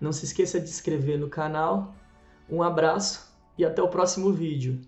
Não 0.00 0.12
se 0.12 0.24
esqueça 0.24 0.60
de 0.60 0.66
se 0.68 0.74
inscrever 0.74 1.18
no 1.18 1.28
canal. 1.28 1.94
Um 2.48 2.62
abraço 2.62 3.32
e 3.56 3.64
até 3.64 3.82
o 3.82 3.88
próximo 3.88 4.32
vídeo. 4.32 4.80